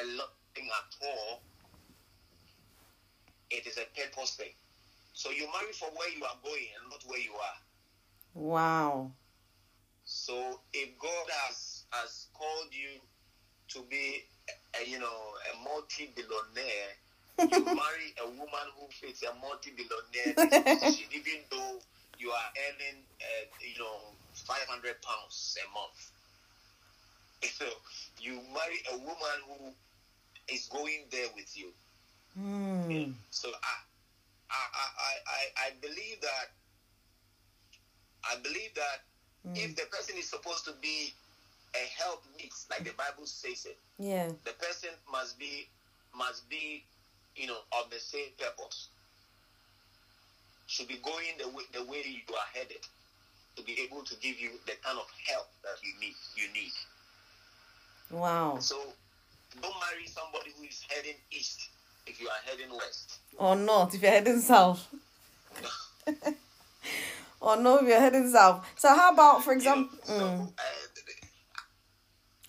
[0.00, 1.42] a love thing at all.
[3.50, 4.54] It is a purpose thing.
[5.12, 7.58] So you marry for where you are going and not where you are.
[8.34, 9.10] Wow.
[10.04, 13.00] So if God has has called you
[13.68, 14.24] to be,
[14.80, 15.18] a, you know,
[15.54, 16.92] a multi-billionaire,
[17.48, 20.34] you marry a woman who fits a multi-billionaire
[21.14, 21.78] even though
[22.18, 26.10] you are earning, uh, you know, 500 pounds a month.
[27.58, 27.66] So
[28.18, 29.72] you marry a woman who
[30.54, 31.72] is going there with you.
[32.36, 33.14] Mm.
[33.30, 33.74] So I,
[34.50, 36.46] I, I, I, I believe that.
[38.24, 39.04] I believe that
[39.46, 39.56] Mm.
[39.56, 41.14] if the person is supposed to be
[41.74, 44.28] a help meet, like the Bible says it, Yeah.
[44.44, 45.68] the person must be
[46.14, 46.84] must be,
[47.36, 48.88] you know, of the same purpose.
[50.66, 52.84] Should be going the way the way you are headed
[53.56, 56.14] to be able to give you the kind of help that you need.
[56.36, 56.72] You need.
[58.10, 58.58] Wow.
[58.60, 58.76] So
[59.60, 61.68] don't marry somebody who is heading east
[62.06, 63.18] if you are heading west.
[63.38, 64.86] Or not if you're heading south.
[67.40, 68.64] or no if you're heading south.
[68.76, 69.98] So how about for You know, example?
[70.04, 70.48] so, Mm.
[70.48, 70.62] uh,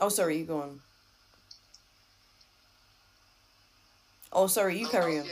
[0.02, 0.40] Oh, sorry.
[0.40, 0.80] You go on.
[4.34, 4.78] Oh, sorry.
[4.78, 5.26] You no, carry on.
[5.26, 5.32] you.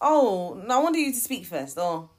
[0.00, 1.78] Oh, no, I wanted you to speak first.
[1.78, 2.10] Oh.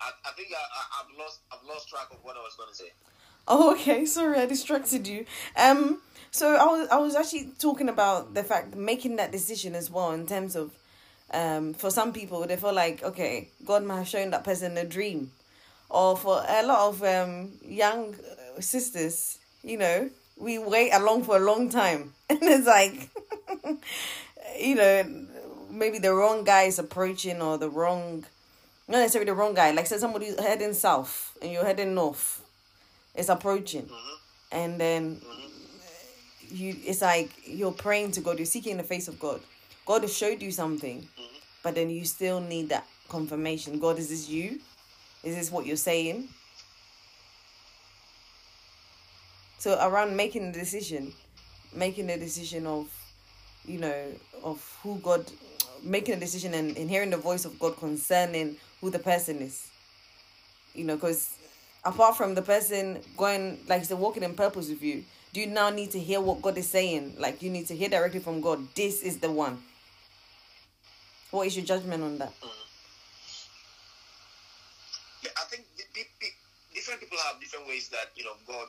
[0.00, 2.68] I, I think I, I, I've lost I've lost track of what I was going
[2.70, 2.92] to say.
[3.48, 4.04] Oh, okay.
[4.06, 5.26] Sorry, I distracted you.
[5.56, 9.90] Um, so I was I was actually talking about the fact making that decision as
[9.90, 10.72] well in terms of,
[11.32, 14.84] um, for some people they feel like okay, God might have shown that person a
[14.84, 15.32] dream,
[15.90, 18.14] or for a lot of um young
[18.60, 23.10] sisters, you know, we wait along for a long time, and it's like,
[24.60, 25.26] you know,
[25.70, 28.24] maybe the wrong guy is approaching or the wrong,
[28.88, 29.70] not necessarily the wrong guy.
[29.72, 32.42] Like say somebody's heading south and you're heading north
[33.14, 33.86] it's approaching.
[33.90, 34.06] Hmm
[34.52, 35.46] and then hmm
[36.50, 39.40] you it's like you're praying to god you're seeking the face of god.
[39.86, 41.24] God has showed you something hmm
[41.62, 43.78] but then you still need that confirmation.
[43.78, 44.60] God is this you
[45.22, 46.28] is this what you're saying?
[49.58, 51.12] So around making the decision
[51.72, 52.88] making the decision of
[53.64, 54.04] you know
[54.42, 55.24] of who god
[55.82, 59.68] making a decision and, and hearing the voice of god concerning who the person is.
[60.74, 61.36] You know because
[61.84, 65.70] apart from the person going like they're walking in purpose with you do you now
[65.70, 67.14] need to hear what god is saying?
[67.18, 68.66] Like you need to hear directly from god.
[68.74, 69.62] This is the one.
[71.30, 72.48] What is your judgment on that mm
[75.22, 76.34] Yeah, I think di- di- di-
[77.50, 78.68] different people have different ways that you know God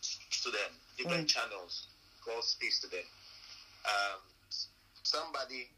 [0.00, 1.88] speaks to them, different channels
[2.28, 3.04] God speaks to them.
[3.88, 4.20] Um,
[5.02, 5.70] somebody,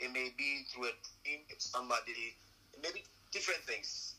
[0.00, 0.94] it may be through a
[1.24, 1.44] dream.
[1.58, 2.32] Somebody,
[2.72, 4.14] it may be different things.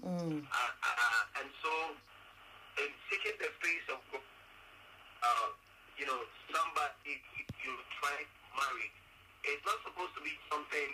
[0.00, 0.40] mm.
[0.40, 1.72] Uh, uh, and so,
[2.80, 4.24] in seeking the face of God,
[5.22, 5.48] uh,
[6.00, 8.88] you know, somebody you, you try to marry,
[9.44, 10.90] it's not supposed to be something,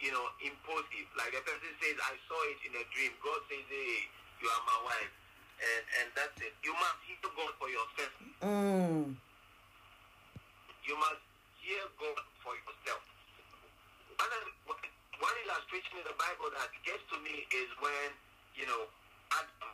[0.00, 1.08] you know, impulsive.
[1.20, 3.12] Like a person says, I saw it in a dream.
[3.20, 4.08] God says, hey,
[4.44, 5.12] you are my wife.
[5.56, 6.52] And, and that's it.
[6.60, 8.12] You must hear God for yourself.
[8.44, 9.16] Mm.
[10.84, 11.24] You must
[11.64, 13.00] hear God for yourself.
[14.20, 14.28] One,
[14.68, 18.08] one illustration in the Bible that gets to me is when,
[18.52, 18.84] you know,
[19.32, 19.72] Adam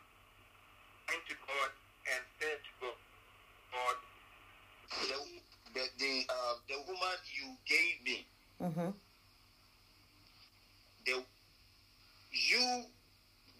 [1.11, 1.69] went to God
[2.07, 2.97] and said to God,
[3.75, 3.97] God,
[5.11, 5.19] the,
[5.75, 8.17] the, the, uh, the woman you gave me,
[8.63, 8.91] mm-hmm.
[11.03, 11.15] the,
[12.31, 12.65] you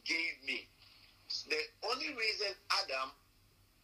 [0.08, 0.72] gave me.
[1.50, 1.62] The
[1.92, 3.12] only reason Adam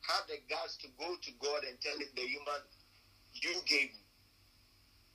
[0.07, 2.61] had the guts to go to God and tell him the human
[3.33, 3.91] you gave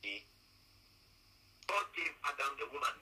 [0.05, 0.24] me,
[1.68, 2.97] God gave Adam the woman.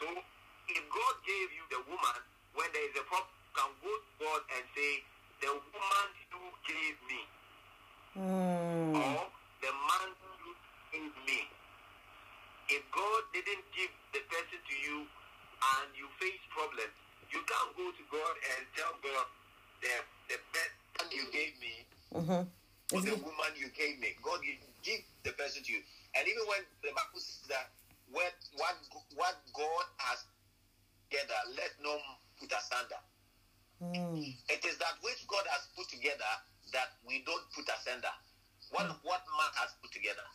[0.00, 2.20] So if God gave you the woman,
[2.54, 4.92] when there is a problem, you can go to God and say,
[5.42, 7.22] the woman you gave me,
[8.94, 8.96] Mm.
[9.16, 10.08] or the man
[10.42, 10.52] you
[10.92, 11.40] gave me.
[12.68, 16.08] If God didn't give the person to you and you
[16.60, 16.94] face problems,
[17.32, 19.26] you can't go to God and tell God
[19.80, 19.94] the
[20.28, 22.42] the person you gave me Mm-hmm.
[22.96, 24.18] or the it- woman you gave me.
[24.22, 25.78] God will give the person to you.
[26.18, 27.70] And even when the Bible says that
[28.10, 28.74] what what
[29.14, 30.26] what God has
[31.06, 32.98] together, let no man put asunder.
[33.78, 34.34] Mm.
[34.50, 36.26] It is that which God has put together
[36.74, 38.10] that we don't put asunder.
[38.74, 40.26] What what man has put together.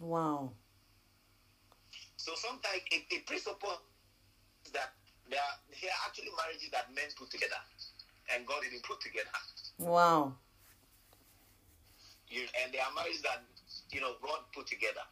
[0.00, 0.52] Wow.
[2.16, 3.80] So sometimes it, it presupposes
[4.74, 4.92] that
[5.30, 7.58] there are, there are actually marriages that men put together,
[8.34, 9.32] and God didn't put together.
[9.78, 10.34] Wow.
[12.28, 13.42] You, and there are marriages that
[13.90, 15.02] you know God put together.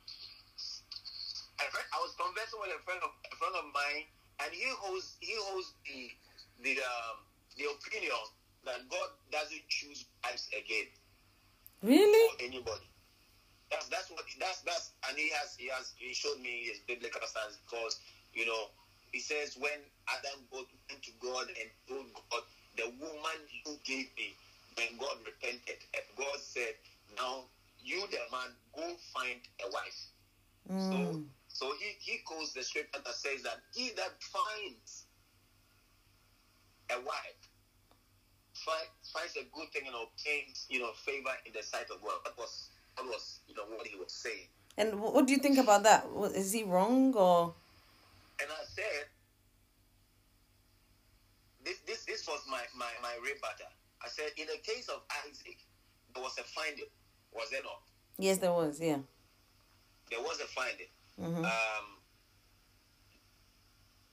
[1.63, 4.05] A friend, I was conversing with a friend of a friend of mine,
[4.43, 6.11] and he holds he holds the
[6.67, 7.23] the um,
[7.57, 8.17] the opinion
[8.65, 10.87] that God doesn't choose wives again
[11.83, 12.23] Really?
[12.31, 12.87] for anybody.
[13.71, 17.23] That's that's what that's that's and he has he has he showed me his biblical
[17.27, 17.99] stance because
[18.35, 18.71] you know
[19.13, 20.67] he says when Adam went
[21.03, 22.43] to God and told God
[22.77, 24.35] the woman you gave me
[24.77, 26.75] when God repented and God said
[27.17, 27.45] now
[27.85, 30.01] you the man go find a wife
[30.77, 31.25] so Mm.
[31.49, 35.07] so he he quotes the scripture that says that he that finds
[36.91, 37.43] a wife
[38.55, 42.21] find, finds a good thing and obtains you know favor in the sight of God
[42.25, 44.49] that was that was you know what he was saying
[44.79, 46.07] And what do you think about that?
[46.35, 47.55] Is he wrong or?
[48.43, 49.07] And I said,
[51.65, 53.71] this this this was my my my rebuttal.
[54.05, 55.59] I said, in the case of Isaac,
[56.13, 56.91] there was a finding,
[57.33, 57.83] was there not?
[58.19, 58.81] Yes, there was.
[58.81, 58.99] Yeah.
[60.11, 60.91] There was a finding.
[61.21, 61.45] Mm-hmm.
[61.45, 61.87] Um,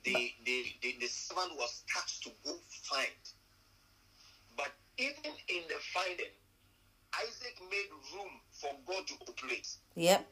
[0.04, 2.54] the, the the the servant was tasked to go
[2.84, 3.24] find,
[4.56, 6.34] but even in the finding,
[7.20, 9.68] Isaac made room for God to operate.
[9.96, 10.28] Yep.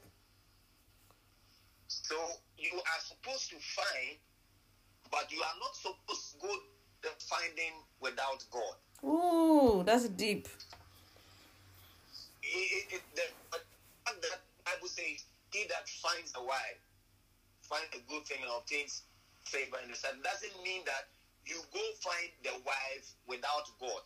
[1.88, 2.15] So
[2.57, 4.17] you are supposed to find,
[5.11, 6.53] but you are not supposed to go
[7.01, 8.75] the finding without God.
[9.03, 10.47] Ooh, that's deep.
[12.43, 13.23] It, it, the,
[14.05, 16.81] that Bible says, "He that finds a wife
[17.61, 19.03] finds a good thing and obtains
[19.45, 21.07] favor in the sight." Doesn't mean that
[21.45, 24.05] you go find the wife without God.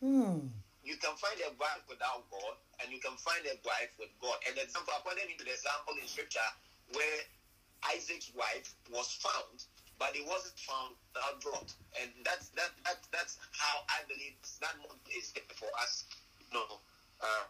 [0.00, 0.46] Hmm.
[0.88, 4.40] You can find a wife without God, and you can find a wife with God.
[4.48, 6.48] And example, I pointed into the example in Scripture
[6.96, 7.20] where
[7.92, 9.68] Isaac's wife was found,
[10.00, 11.68] but it wasn't found without God.
[12.00, 14.32] And that's that, that that's how I believe
[14.64, 16.08] that model is there for us,
[16.40, 16.80] you know,
[17.20, 17.44] uh,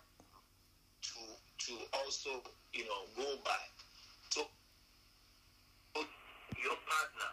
[1.06, 1.22] to
[1.70, 2.42] to also
[2.74, 3.62] you know go by.
[4.34, 4.50] So
[6.58, 7.30] your partner,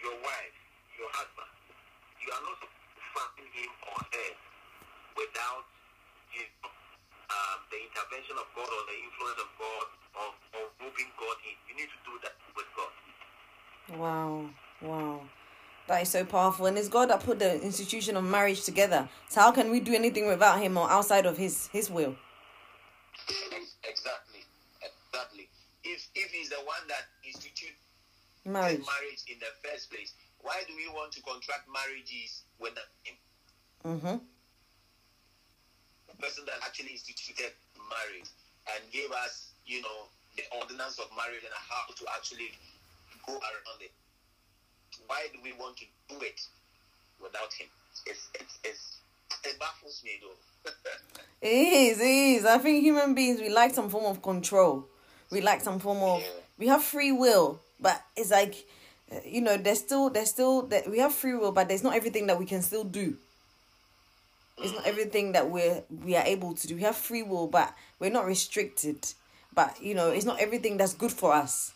[0.00, 0.56] your wife,
[0.96, 1.52] your husband,
[2.16, 4.53] you are not supposed to find him or her
[5.16, 5.64] without
[6.34, 6.70] you know,
[7.30, 9.86] um, the intervention of God or the influence of God
[10.18, 11.56] or, or moving God in.
[11.70, 12.92] You need to do that with God.
[13.98, 14.50] Wow.
[14.82, 15.20] Wow.
[15.86, 16.66] That is so powerful.
[16.66, 19.08] And it's God that put the institution of marriage together.
[19.28, 22.16] So how can we do anything without him or outside of his his will?
[23.84, 24.44] Exactly.
[24.80, 25.48] Exactly.
[25.84, 27.76] If if he's the one that instituted
[28.44, 28.84] Marriage.
[28.84, 30.12] marriage in the first place,
[30.42, 33.16] why do we want to contract marriages without him?
[33.84, 34.16] Mm-hmm.
[36.20, 37.52] Person that actually instituted
[37.90, 38.28] marriage
[38.74, 42.50] and gave us, you know, the ordinance of marriage and how to actually
[43.26, 43.92] go around it.
[45.06, 46.40] Why do we want to do it
[47.22, 47.66] without him?
[48.06, 48.96] It's it's, it's
[49.44, 50.70] it baffles me though.
[51.42, 52.46] It is, it is.
[52.46, 54.86] I think human beings we like some form of control.
[55.30, 56.26] We like some form of Yeah.
[56.58, 58.54] we have free will, but it's like
[59.26, 62.26] you know, there's still there's still that we have free will, but there's not everything
[62.28, 63.16] that we can still do.
[64.58, 66.76] It's not everything that we're we are able to do.
[66.76, 69.06] We have free will, but we're not restricted.
[69.54, 71.72] But you know, it's not everything that's good for us.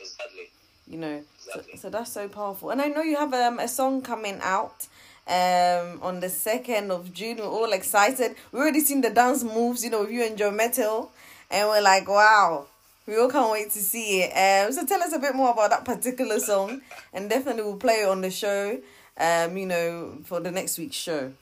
[0.00, 0.48] exactly.
[0.86, 1.78] you know so, Exactly.
[1.78, 4.86] so that's so powerful and i know you have um, a song coming out
[5.26, 9.84] um on the 2nd of june we're all excited we already seen the dance moves
[9.84, 11.10] you know with you and joe mettle
[11.50, 12.64] and we're like wow
[13.06, 15.70] we all can't wait to see it um so tell us a bit more about
[15.70, 16.80] that particular song
[17.12, 18.78] and definitely we'll play it on the show
[19.18, 21.32] um you know for the next week's show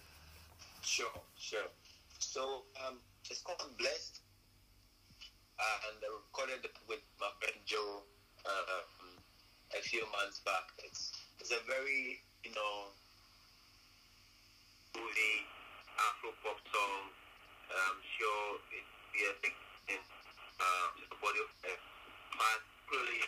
[0.86, 1.66] Sure, sure.
[2.20, 4.22] So um, it's called Blessed,
[5.58, 8.06] uh, and I recorded it with my friend Joe
[8.46, 9.18] um,
[9.74, 10.62] a few months back.
[10.86, 11.10] It's
[11.42, 12.94] it's a very you know
[14.94, 15.42] movie
[15.98, 17.02] Afro pop song.
[17.66, 19.56] I'm sure it be a big
[19.90, 21.74] in uh, the body of uh,
[22.30, 23.26] particularly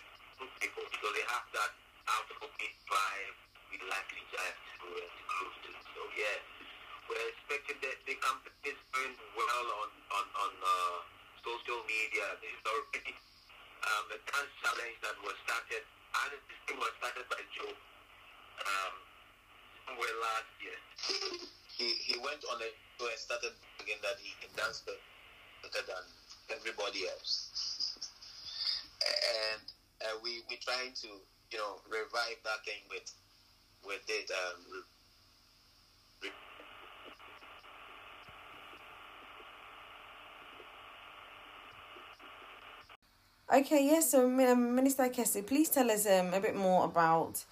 [0.62, 1.74] people because they have that
[2.06, 3.36] Afro vibe
[3.74, 5.70] we like to jive to and to groove to.
[5.74, 6.57] So yeah,
[7.08, 10.98] we're expecting that the company is doing well on on on uh,
[11.40, 12.36] social media.
[12.44, 13.16] There's already
[13.88, 18.94] um, a dance challenge that was started, and this thing was started by Joe um,
[19.88, 20.78] somewhere last year.
[21.80, 26.04] he he went on a show and started again that he can dance better than
[26.52, 27.96] everybody else,
[29.00, 29.64] and
[30.04, 31.08] uh, we we trying to
[31.48, 33.08] you know revive that thing with
[33.80, 34.28] with it.
[34.28, 34.84] Um,
[43.50, 44.10] Okay, yes.
[44.10, 47.42] So, um, Minister Kessie, please tell us um, a bit more about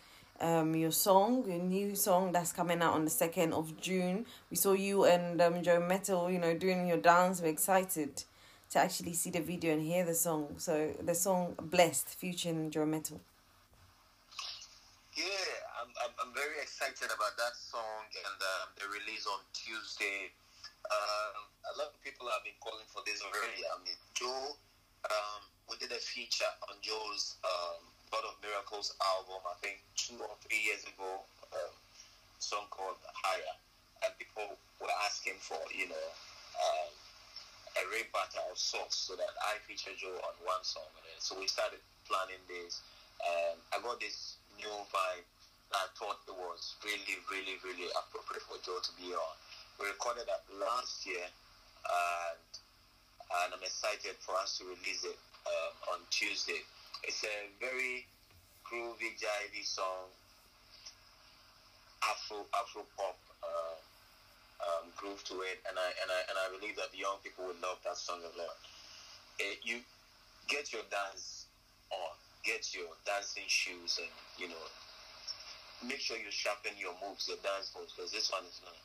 [0.40, 4.26] um, your song, your new song that's coming out on the second of June.
[4.50, 7.40] We saw you and um, Joe Mettle, you know, doing your dance.
[7.40, 8.24] We're excited
[8.72, 10.56] to actually see the video and hear the song.
[10.58, 13.22] So, the song "Blessed" featuring Joe Mettle.
[15.16, 15.24] Yeah,
[15.80, 20.28] I'm, I'm, I'm very excited about that song and um, the release on Tuesday.
[20.92, 23.64] Um, a lot of people have been calling for this already.
[23.64, 24.60] I mean, Joe,
[25.08, 30.14] um, we did a feature on Joe's um, God of Miracles album, I think two
[30.22, 31.74] or three years ago, um,
[32.38, 33.56] song called Higher.
[34.06, 36.08] And people were asking for, you know,
[36.62, 36.90] um,
[37.76, 40.86] a rebuttal of sorts so that I feature Joe on one song.
[41.18, 42.80] So we started planning this.
[43.20, 45.26] And I got this new vibe
[45.72, 49.34] that I thought it was really, really, really appropriate for Joe to be on.
[49.82, 52.48] We recorded that last year, and
[53.26, 56.60] and I'm excited for us to release it um, on Tuesday.
[57.04, 58.06] It's a very
[58.66, 60.10] groovy, jivey song,
[62.02, 63.76] Afro Afro pop uh,
[64.62, 67.46] um, groove to it, and I and I and I believe that the young people
[67.46, 68.56] would love that song a lot.
[69.38, 69.80] It, you
[70.48, 71.46] get your dance
[71.90, 74.64] on, get your dancing shoes, and you know,
[75.86, 78.82] make sure you sharpen your moves, your dance moves, because this one is gonna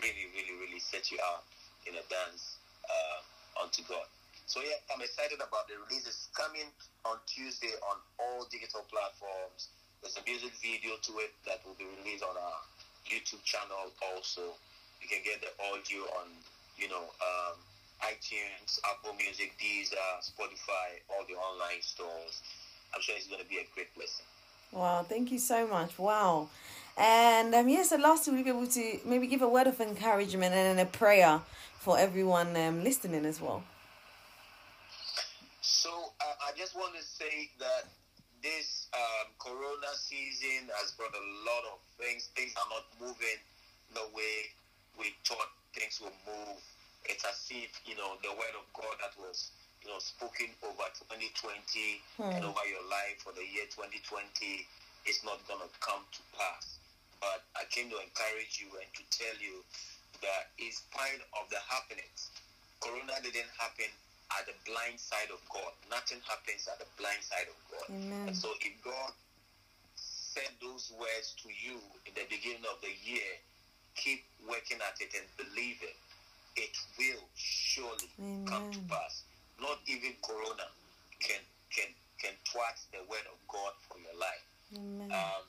[0.00, 1.44] really, really, really set you out
[1.86, 2.56] in a dance
[2.88, 4.06] uh, unto God.
[4.46, 6.06] So yeah, I'm excited about the release.
[6.06, 6.68] It's coming
[7.04, 9.72] on Tuesday on all digital platforms.
[10.02, 12.60] There's a music video to it that will be released on our
[13.06, 14.58] YouTube channel also.
[15.00, 16.28] You can get the audio on,
[16.76, 17.56] you know, um,
[18.02, 22.42] iTunes, Apple Music, Deezer, Spotify, all the online stores.
[22.94, 24.26] I'm sure it's going to be a great blessing.
[24.72, 25.98] Wow, thank you so much.
[25.98, 26.48] Wow.
[26.96, 30.54] And um, yes, so last we'll be able to maybe give a word of encouragement
[30.54, 31.40] and a prayer
[31.78, 33.62] for everyone um, listening as well.
[36.52, 37.88] I just want to say that
[38.44, 42.28] this um, Corona season has brought a lot of things.
[42.36, 43.40] Things are not moving
[43.96, 44.52] the way
[45.00, 46.60] we thought things would move.
[47.08, 49.48] It's as if you know the word of God that was
[49.80, 51.24] you know spoken over 2020
[52.20, 54.20] and over your life for the year 2020
[55.08, 56.76] is not going to come to pass.
[57.16, 59.64] But I came to encourage you and to tell you
[60.20, 62.28] that in spite of the happenings,
[62.84, 63.88] Corona didn't happen
[64.40, 65.72] at the blind side of God.
[65.90, 67.86] Nothing happens at the blind side of God.
[67.90, 68.28] Amen.
[68.28, 69.12] And so if God
[69.96, 71.76] said those words to you
[72.08, 73.36] in the beginning of the year,
[73.94, 75.96] keep working at it and believe it.
[76.56, 78.08] It will surely
[78.44, 79.24] come to pass.
[79.60, 80.68] Not even Corona
[81.20, 81.40] can
[81.72, 81.88] can
[82.20, 84.44] can thwart the word of God for your life.
[84.76, 85.08] Amen.
[85.12, 85.44] Um,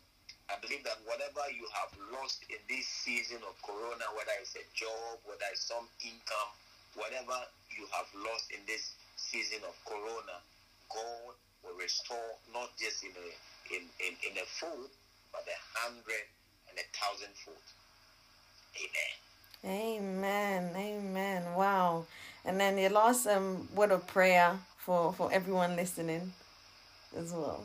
[0.52, 4.66] I believe that whatever you have lost in this season of Corona, whether it's a
[4.76, 6.52] job, whether it's some income,
[6.96, 7.38] whatever
[7.76, 10.38] you have lost in this season of Corona,
[10.90, 11.34] God
[11.64, 13.28] will restore not just in a
[13.74, 14.90] in, in, in a fold,
[15.32, 16.26] but a hundred
[16.70, 17.58] and a thousand fold.
[18.78, 19.14] Amen.
[19.66, 20.76] Amen.
[20.76, 21.44] Amen.
[21.56, 22.06] Wow.
[22.46, 26.34] And then your last um word of prayer for for everyone listening
[27.18, 27.64] as well.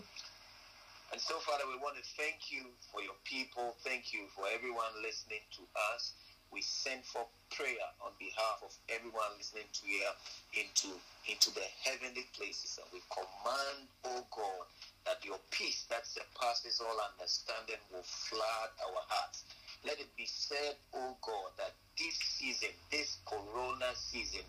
[1.11, 3.75] And so, Father, we want to thank you for your people.
[3.83, 5.63] Thank you for everyone listening to
[5.95, 6.13] us.
[6.53, 10.13] We send for prayer on behalf of everyone listening to here
[10.57, 10.89] into,
[11.29, 12.79] into the heavenly places.
[12.81, 14.65] And we command, oh God,
[15.05, 19.45] that your peace that surpasses all understanding will flood our hearts.
[19.85, 24.43] Let it be said, oh God, that this season, this corona season,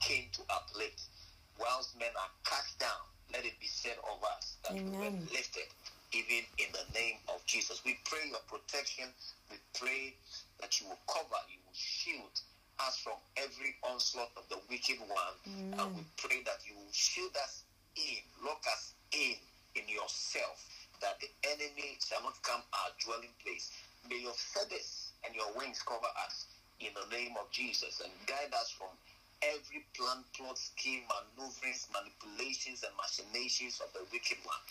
[0.00, 1.02] came to uplift.
[1.58, 3.02] Whilst men are cast down,
[3.32, 5.68] let it be said of us that we were lifted,
[6.12, 7.82] even in the name of Jesus.
[7.84, 9.10] We pray your protection.
[9.50, 10.14] We pray
[10.60, 12.34] that you will cover, you will shield
[12.78, 15.36] us from every onslaught of the wicked one.
[15.78, 17.64] And we pray that you will shield us
[17.96, 19.34] in, lock us in,
[19.74, 20.62] in yourself,
[21.02, 23.70] that the enemy shall not come our dwelling place.
[24.08, 26.46] May your feathers and your wings cover us
[26.78, 28.90] in the name of Jesus and guide us from
[29.42, 34.62] every plan, plot, scheme, maneuverings, manipulations, and machinations of the wicked one.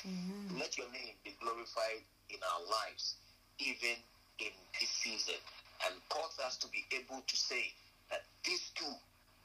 [0.59, 3.15] Let your name be glorified in our lives,
[3.59, 3.95] even
[4.39, 5.39] in this season,
[5.85, 7.73] and cause us to be able to say
[8.09, 8.93] that these too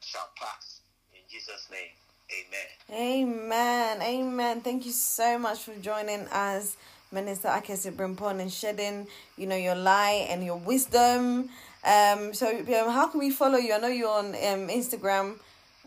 [0.01, 0.81] shall pass.
[1.15, 1.93] In Jesus' name,
[2.31, 2.69] amen.
[2.91, 4.03] Amen.
[4.03, 4.61] Amen.
[4.61, 6.77] Thank you so much for joining us,
[7.11, 9.07] Minister Akesse Brempong, and shedding,
[9.37, 11.51] you know, your light and your wisdom.
[11.85, 13.75] Um, so um, how can we follow you?
[13.75, 15.39] I know you're on um, Instagram,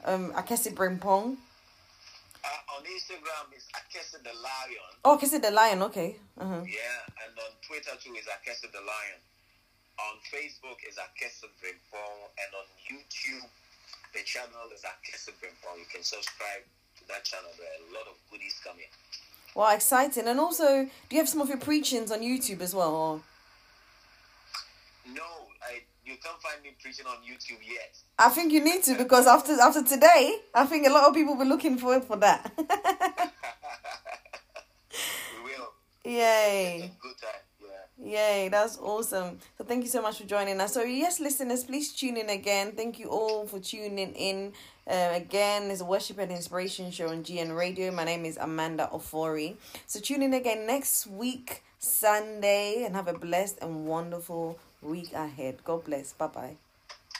[0.03, 1.37] um, Akesse Brempong.
[2.43, 4.91] Uh, on Instagram is Akesse the Lion.
[5.03, 5.81] Oh, Akesse the Lion.
[5.83, 6.17] Okay.
[6.39, 6.61] Uh-huh.
[6.65, 9.19] Yeah, and on Twitter too is Akesse the Lion.
[9.97, 13.47] On Facebook is Akesse Brempong, and on YouTube,
[14.13, 15.79] the channel is Akesse Brempong.
[15.79, 16.63] You can subscribe
[16.99, 17.49] to that channel.
[17.57, 18.91] There are a lot of goodies coming.
[19.55, 20.27] Well, exciting.
[20.27, 22.93] And also, do you have some of your preachings on YouTube as well?
[22.93, 23.21] Or?
[25.13, 25.23] No,
[25.61, 27.97] I you can't find me preaching on YouTube yet.
[28.19, 31.35] I think you need to because after after today, I think a lot of people
[31.35, 32.51] will be looking forward for that.
[32.57, 32.65] we
[35.43, 35.71] will.
[36.03, 36.91] Yay.
[37.01, 37.44] Good time.
[37.97, 39.39] Yay, that's awesome.
[39.57, 40.73] So thank you so much for joining us.
[40.73, 42.73] So yes, listeners, please tune in again.
[42.73, 44.53] Thank you all for tuning in.
[44.85, 47.91] Uh, again, it's a worship and inspiration show on GN Radio.
[47.91, 49.55] My name is Amanda Ofori.
[49.87, 55.63] So tune in again next week, Sunday, and have a blessed and wonderful week ahead.
[55.63, 56.11] God bless.
[56.13, 56.64] Bye bye.